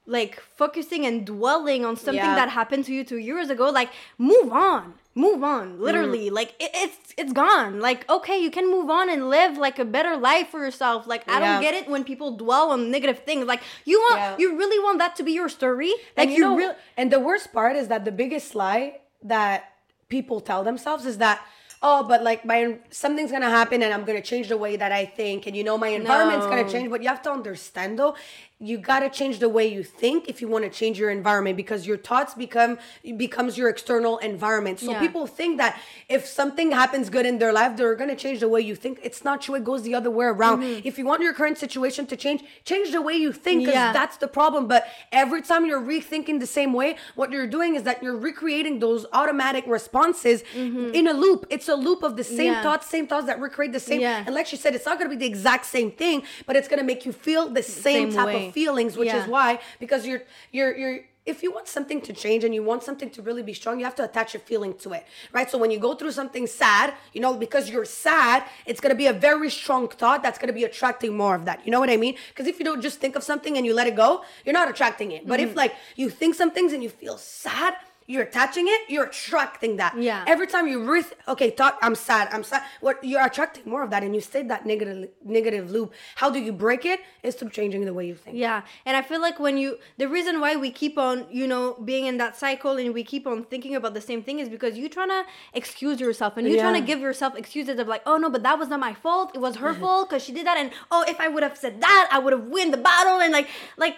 like 0.07 0.39
focusing 0.39 1.07
and 1.07 1.25
dwelling 1.27 1.85
on 1.85 1.97
something 1.97 2.23
Yeah. 2.23 2.35
that 2.37 2.51
happened 2.51 2.85
to 2.85 2.93
you 2.93 3.03
two 3.05 3.17
years 3.17 3.49
ago, 3.51 3.71
like 3.71 3.91
move 4.17 4.53
on. 4.53 4.95
Move 5.17 5.43
on. 5.43 5.81
Literally. 5.81 6.29
Mm. 6.29 6.35
Like 6.35 6.51
it, 6.61 6.71
it's 6.75 7.15
it's 7.17 7.33
gone. 7.33 7.81
Like, 7.81 8.09
okay, 8.09 8.39
you 8.39 8.51
can 8.51 8.71
move 8.71 8.91
on 8.91 9.09
and 9.09 9.29
live 9.31 9.57
like 9.59 9.79
a 9.81 9.85
better 9.85 10.17
life 10.17 10.49
for 10.51 10.61
yourself. 10.61 11.07
Like 11.09 11.29
I 11.29 11.41
don't 11.41 11.61
get 11.61 11.75
it 11.75 11.89
when 11.89 12.05
people 12.05 12.37
dwell 12.37 12.71
on 12.71 12.91
negative 12.93 13.21
things. 13.29 13.47
Like 13.47 13.63
you 13.85 13.99
want 14.07 14.39
you 14.39 14.57
really 14.57 14.79
want 14.87 14.99
that 14.99 15.17
to 15.17 15.23
be 15.25 15.33
your 15.33 15.49
story? 15.49 15.91
Like 16.17 16.29
and 16.29 16.31
you 16.31 16.41
know, 16.41 16.57
really 16.57 16.77
and 16.97 17.11
the 17.11 17.19
worst 17.29 17.53
part 17.53 17.75
is 17.75 17.89
that 17.89 18.05
the 18.05 18.13
biggest 18.13 18.55
lie 18.55 19.01
that 19.25 19.73
people 20.09 20.41
tell 20.41 20.63
themselves 20.63 21.07
is 21.07 21.19
that 21.19 21.41
oh 21.83 22.03
but 22.03 22.23
like 22.23 22.45
my 22.45 22.79
something's 22.91 23.31
gonna 23.31 23.51
happen 23.51 23.83
and 23.83 23.93
i'm 23.93 24.05
gonna 24.05 24.23
change 24.23 24.49
the 24.49 24.57
way 24.57 24.77
that 24.77 24.93
i 24.93 25.05
think 25.05 25.47
and 25.47 25.57
you 25.57 25.65
know 25.65 25.77
my 25.77 25.89
environment's 25.89 26.47
gonna 26.47 26.69
change 26.69 26.91
but 26.91 27.03
you 27.03 27.09
have 27.09 27.23
to 27.23 27.31
understand 27.31 27.99
though 27.99 28.15
you 28.61 28.79
gotta 28.79 29.11
change 29.11 29.41
the 29.41 29.49
way 29.49 29.67
you 29.67 29.83
think 29.83 30.29
if 30.29 30.41
you 30.41 30.47
want 30.47 30.65
to 30.65 30.71
change 30.71 30.97
your 30.99 31.11
environment 31.11 31.57
because 31.57 31.87
your 31.89 31.97
thoughts 31.97 32.35
become 32.35 32.79
becomes 33.17 33.59
your 33.59 33.69
external 33.69 34.19
environment 34.19 34.79
so 34.79 34.93
Yeah. 34.93 35.01
people 35.01 35.27
think 35.27 35.59
that 35.59 35.79
if 36.09 36.25
something 36.25 36.71
happens 36.71 37.11
good 37.11 37.27
in 37.27 37.39
their 37.39 37.53
life 37.53 37.77
they're 37.77 37.97
gonna 37.97 38.15
change 38.17 38.39
the 38.41 38.49
way 38.49 38.61
you 38.61 38.77
think 38.77 39.01
it's 39.03 39.25
not 39.25 39.43
true 39.43 39.57
it 39.57 39.65
goes 39.65 39.83
the 39.83 39.95
other 39.95 40.11
way 40.11 40.27
around 40.27 40.63
Mm-hmm. 40.63 40.87
if 40.87 40.99
you 40.99 41.05
want 41.05 41.21
your 41.21 41.35
current 41.35 41.59
situation 41.59 42.07
to 42.07 42.17
change 42.17 42.45
change 42.65 42.93
the 42.93 43.03
way 43.03 43.15
you 43.15 43.33
think 43.33 43.63
because 43.63 43.75
Yeah. 43.75 43.93
that's 43.93 44.17
the 44.19 44.29
problem 44.29 44.67
but 44.69 44.87
every 45.11 45.43
time 45.43 45.67
you're 45.67 45.83
rethinking 45.95 46.39
the 46.39 46.47
same 46.47 46.73
way 46.73 46.97
what 47.17 47.33
you're 47.33 47.49
doing 47.59 47.75
is 47.75 47.83
that 47.83 48.03
you're 48.05 48.17
recreating 48.17 48.79
those 48.79 49.05
automatic 49.13 49.65
responses 49.67 50.45
in 50.55 51.07
a 51.09 51.13
loop 51.13 51.45
it's 51.51 51.69
a 51.69 51.75
loop 51.75 52.03
of 52.05 52.17
the 52.17 52.25
same 52.25 52.35
Mm-hmm. 52.45 52.53
Yeah. 52.55 52.63
thoughts 52.63 52.87
same 52.89 53.07
thoughts 53.09 53.27
that 53.27 53.41
recreate 53.41 53.73
the 53.73 53.81
same 53.91 54.01
and 54.03 54.33
like 54.39 54.47
she 54.47 54.57
said 54.57 54.75
it's 54.77 54.87
not 54.87 54.97
going 54.99 55.11
to 55.11 55.17
be 55.17 55.21
the 55.25 55.31
exact 55.35 55.65
same 55.67 55.91
thing 55.91 56.23
but 56.47 56.55
it's 56.57 56.69
going 56.69 56.79
to 56.79 56.85
make 56.93 57.05
you 57.07 57.13
feel 57.13 57.49
the 57.49 57.63
same, 57.63 58.11
Same 58.11 58.13
type 58.13 58.27
way. 58.27 58.44
of 58.44 58.44
feelings 58.53 58.97
which 58.97 59.09
Yeah. 59.09 59.23
is 59.23 59.29
why 59.29 59.59
because 59.79 60.07
you're 60.07 60.23
you're 60.53 60.77
you're 60.77 61.01
if 61.27 61.43
you 61.43 61.51
want 61.51 61.67
something 61.67 62.03
to 62.03 62.13
change 62.13 62.45
and 62.45 62.55
you 62.55 62.63
want 62.63 62.83
something 62.83 63.09
to 63.09 63.23
really 63.23 63.43
be 63.43 63.55
strong, 63.55 63.79
you 63.79 63.85
have 63.87 63.95
to 63.95 64.05
attach 64.05 64.35
a 64.35 64.39
feeling 64.39 64.75
to 64.75 64.93
it, 64.93 65.07
right? 65.33 65.51
So 65.51 65.57
when 65.57 65.71
you 65.71 65.79
go 65.79 65.95
through 65.95 66.13
something 66.13 66.47
sad, 66.47 66.93
you 67.15 67.21
know, 67.23 67.33
because 67.35 67.71
you're 67.71 67.87
sad, 67.87 68.45
it's 68.67 68.79
gonna 68.79 68.95
be 68.95 69.07
a 69.07 69.13
very 69.15 69.49
strong 69.49 69.89
thought 69.89 70.23
that's 70.23 70.39
gonna 70.39 70.53
be 70.53 70.65
attracting 70.65 71.17
more 71.17 71.35
of 71.35 71.47
that. 71.47 71.65
You 71.65 71.71
know 71.73 71.81
what 71.81 71.89
I 71.89 71.97
mean? 71.97 72.17
Because 72.29 72.47
if 72.47 72.59
you 72.59 72.65
don't 72.67 72.83
just 72.83 73.01
think 73.01 73.17
of 73.17 73.23
something 73.23 73.57
and 73.57 73.65
you 73.65 73.73
let 73.73 73.87
it 73.87 73.97
go, 73.97 74.23
you're 74.45 74.53
not 74.53 74.69
attracting 74.69 75.13
it. 75.13 75.27
But 75.27 75.41
Mm-hmm. 75.41 75.49
if 75.53 75.57
like 75.57 75.75
you 75.97 76.11
think 76.11 76.35
some 76.35 76.51
things 76.51 76.75
and 76.75 76.83
you 76.83 76.91
feel 76.91 77.17
sad, 77.17 77.73
you're 78.07 78.23
attaching 78.23 78.67
it, 78.69 78.83
you're 78.89 79.07
attracting 79.07 79.77
that. 79.77 80.01
Yeah. 80.01 80.25
Every 80.27 80.47
time 80.47 80.69
you 80.69 80.91
re 80.91 81.05
okay, 81.29 81.51
thought 81.51 81.79
I'm 81.83 81.95
sad, 81.95 82.29
I'm 82.33 82.45
sad. 82.45 82.63
What 82.81 83.03
you're 83.03 83.25
attracting 83.25 83.65
more 83.71 83.83
of 83.83 83.91
that, 83.91 84.03
and 84.03 84.15
you 84.15 84.21
stay 84.21 84.43
that 84.45 84.65
negative 84.65 85.11
negative 85.25 85.71
loop. 85.71 85.93
How 86.17 86.31
do 86.31 86.39
you 86.39 86.53
break 86.53 86.85
it? 86.85 86.95
it? 86.95 87.01
Is 87.23 87.35
through 87.35 87.51
changing 87.51 87.85
the 87.85 87.95
way 87.95 88.07
you 88.07 88.15
think. 88.15 88.37
Yeah, 88.37 88.63
and 88.85 88.97
I 88.97 89.03
feel 89.03 89.21
like 89.21 89.41
when 89.41 89.57
you 89.57 89.79
the 89.97 90.09
reason 90.09 90.41
why 90.41 90.57
we 90.57 90.71
keep 90.71 90.99
on 90.99 91.27
you 91.31 91.47
know 91.47 91.75
being 91.85 92.07
in 92.07 92.19
that 92.19 92.37
cycle 92.37 92.77
and 92.77 92.93
we 92.95 93.05
keep 93.05 93.27
on 93.27 93.45
thinking 93.45 93.75
about 93.75 93.95
the 93.95 94.01
same 94.01 94.23
thing 94.23 94.39
is 94.39 94.49
because 94.49 94.77
you're 94.79 94.89
trying 94.89 95.09
to 95.09 95.25
excuse 95.55 96.01
yourself 96.01 96.37
and 96.37 96.47
you're 96.47 96.61
trying 96.61 96.81
to 96.81 96.87
give 96.87 97.01
yourself 97.01 97.35
excuses 97.37 97.79
of 97.79 97.89
like 97.89 98.03
oh 98.07 98.17
no 98.17 98.29
but 98.31 98.43
that 98.43 98.59
was 98.59 98.69
not 98.69 98.81
my 98.81 98.95
fault 98.95 99.31
it 99.35 99.41
was 99.41 99.57
her 99.57 99.73
fault 99.75 100.09
because 100.09 100.23
she 100.23 100.33
did 100.33 100.47
that 100.47 100.59
and 100.59 100.71
oh 100.91 101.05
if 101.09 101.19
I 101.21 101.29
would 101.29 101.43
have 101.43 101.57
said 101.57 101.81
that 101.81 102.09
I 102.13 102.19
would 102.19 102.33
have 102.33 102.45
win 102.45 102.71
the 102.71 102.77
battle 102.77 103.21
and 103.21 103.33
like 103.33 103.49
like 103.77 103.97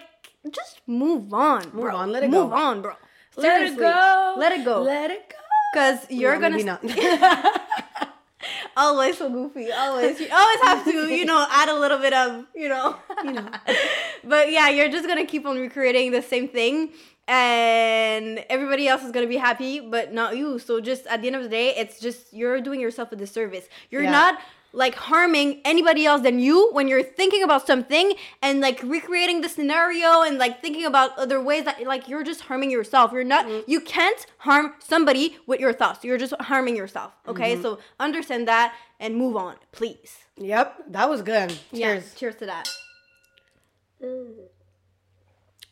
just 0.49 0.81
move 0.87 1.33
on 1.33 1.63
Move 1.65 1.73
bro 1.73 1.95
on, 1.95 2.11
let 2.11 2.23
it 2.23 2.29
move 2.29 2.51
go. 2.51 2.55
on 2.55 2.81
bro 2.81 2.93
Let 3.37 3.61
it 3.61 3.77
go. 3.77 4.35
let 4.37 4.51
it 4.51 4.65
go 4.65 4.81
Let 4.81 5.11
it 5.11 5.29
go. 5.29 5.35
because 5.71 5.99
you're 6.09 6.35
No, 6.35 6.41
gonna 6.41 6.57
maybe 6.57 6.63
not. 6.63 6.81
always 8.77 9.17
so 9.17 9.29
goofy 9.29 9.71
always 9.71 10.19
you 10.19 10.27
always 10.31 10.59
have 10.61 10.83
to 10.85 11.07
you 11.13 11.25
know 11.25 11.45
add 11.49 11.69
a 11.69 11.77
little 11.79 11.97
bit 11.97 12.13
of 12.13 12.45
you 12.55 12.69
know 12.69 12.95
You 13.23 13.33
know. 13.33 13.47
but 14.23 14.51
yeah 14.51 14.69
you're 14.69 14.89
just 14.89 15.07
gonna 15.07 15.25
keep 15.25 15.45
on 15.45 15.57
recreating 15.57 16.11
the 16.11 16.21
same 16.21 16.47
thing 16.47 16.91
and 17.27 18.45
everybody 18.49 18.87
else 18.87 19.03
is 19.03 19.11
gonna 19.11 19.27
be 19.27 19.37
happy 19.37 19.79
but 19.79 20.13
not 20.13 20.37
you 20.37 20.59
so 20.59 20.79
just 20.79 21.07
at 21.07 21.21
the 21.21 21.27
end 21.27 21.35
of 21.35 21.43
the 21.43 21.49
day 21.49 21.73
it's 21.75 21.99
just 21.99 22.31
you're 22.33 22.61
doing 22.61 22.79
yourself 22.79 23.11
a 23.11 23.15
disservice 23.15 23.67
you're 23.89 24.03
Yeah. 24.03 24.11
not 24.11 24.39
like 24.73 24.95
harming 24.95 25.61
anybody 25.65 26.05
else 26.05 26.21
than 26.21 26.39
you 26.39 26.69
when 26.73 26.87
you're 26.87 27.01
thinking 27.03 27.41
about 27.43 27.65
something 27.65 28.13
and 28.41 28.59
like 28.61 28.81
recreating 28.83 29.41
the 29.41 29.49
scenario 29.49 30.21
and 30.21 30.37
like 30.37 30.61
thinking 30.61 30.85
about 30.85 31.17
other 31.17 31.41
ways 31.41 31.63
that 31.65 31.81
like 31.83 32.07
you're 32.07 32.23
just 32.23 32.41
harming 32.41 32.69
yourself 32.69 33.11
you're 33.11 33.23
not 33.23 33.45
Mm-hmm. 33.45 33.69
you 33.71 33.79
can't 33.81 34.25
harm 34.39 34.73
somebody 34.79 35.37
with 35.47 35.59
your 35.59 35.73
thoughts 35.73 36.03
you're 36.03 36.17
just 36.17 36.33
harming 36.41 36.75
yourself 36.75 37.13
okay 37.27 37.53
Mm-hmm. 37.53 37.61
so 37.63 37.79
understand 37.99 38.47
that 38.47 38.73
and 38.99 39.15
move 39.15 39.35
on 39.35 39.55
please 39.71 40.17
Yep, 40.39 40.83
that 40.89 41.09
was 41.09 41.21
good. 41.23 41.49
Cheers. 41.49 41.61
yeah 41.71 41.99
cheers 42.15 42.35
to 42.35 42.45
that 42.45 42.67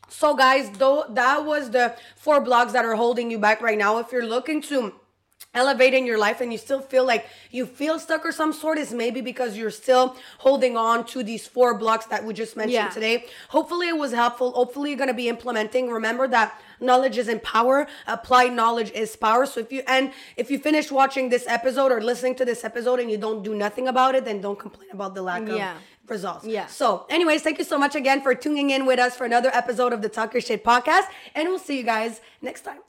So, 0.08 0.34
guys, 0.34 0.70
though 0.78 1.04
that 1.10 1.44
was 1.44 1.70
the 1.70 1.94
four 2.16 2.42
blogs 2.42 2.72
that 2.72 2.84
are 2.84 2.94
holding 2.94 3.30
you 3.30 3.38
back 3.38 3.60
right 3.60 3.76
now. 3.76 3.98
If 3.98 4.12
you're 4.12 4.24
looking 4.26 4.62
to 4.62 4.94
elevate 5.56 5.94
in 5.94 6.06
your 6.06 6.18
life 6.18 6.40
and 6.40 6.52
you 6.52 6.58
still 6.58 6.80
feel 6.80 7.04
like 7.04 7.26
you 7.50 7.66
feel 7.66 7.98
stuck 7.98 8.24
or 8.24 8.32
some 8.32 8.52
sort, 8.52 8.78
is 8.78 8.92
maybe 8.92 9.20
because 9.20 9.56
you're 9.56 9.70
still 9.84 10.16
holding 10.38 10.76
on 10.76 11.04
to 11.06 11.22
these 11.24 11.46
four 11.46 11.76
blocks 11.78 12.06
that 12.06 12.24
we 12.24 12.32
just 12.34 12.56
mentioned 12.56 12.74
Yeah. 12.74 12.88
today. 12.90 13.24
Hopefully, 13.48 13.88
it 13.88 13.96
was 13.96 14.12
helpful. 14.12 14.52
Hopefully, 14.52 14.90
you're 14.90 14.98
gonna 14.98 15.14
be 15.14 15.28
implementing. 15.28 15.90
Remember 15.90 16.28
that 16.28 16.60
knowledge 16.80 17.16
is 17.18 17.28
in 17.28 17.40
power. 17.40 17.86
Applied 18.06 18.52
knowledge 18.52 18.90
is 18.92 19.16
power. 19.16 19.46
So 19.46 19.60
if 19.60 19.72
you 19.72 19.82
and 19.86 20.12
if 20.36 20.50
you 20.50 20.58
finish 20.58 20.92
watching 20.92 21.30
this 21.30 21.44
episode 21.48 21.90
or 21.90 22.00
listening 22.02 22.34
to 22.36 22.44
this 22.44 22.62
episode 22.64 23.00
and 23.00 23.10
you 23.10 23.16
don't 23.26 23.42
do 23.42 23.54
nothing 23.54 23.88
about 23.88 24.14
it, 24.14 24.24
then 24.26 24.40
don't 24.40 24.58
complain 24.58 24.90
about 24.92 25.14
the 25.14 25.22
lack 25.22 25.42
of 25.48 25.56
Yeah. 25.56 25.74
results. 26.06 26.44
Yeah. 26.46 26.66
So, 26.66 27.06
anyways, 27.08 27.40
thank 27.42 27.58
you 27.58 27.64
so 27.64 27.78
much 27.78 27.94
again 27.96 28.20
for 28.20 28.34
tuning 28.34 28.68
in 28.70 28.84
with 28.86 28.98
us 29.06 29.16
for 29.16 29.24
another 29.24 29.50
episode 29.54 29.92
of 29.92 30.02
the 30.02 30.08
Talk 30.10 30.34
Your 30.34 30.40
Shit 30.42 30.62
podcast. 30.62 31.06
And 31.34 31.48
we'll 31.48 31.58
see 31.68 31.76
you 31.78 31.82
guys 31.82 32.20
next 32.42 32.62
time. 32.68 32.80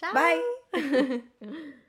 Ciao. 0.00 0.12
Bye. 0.12 0.42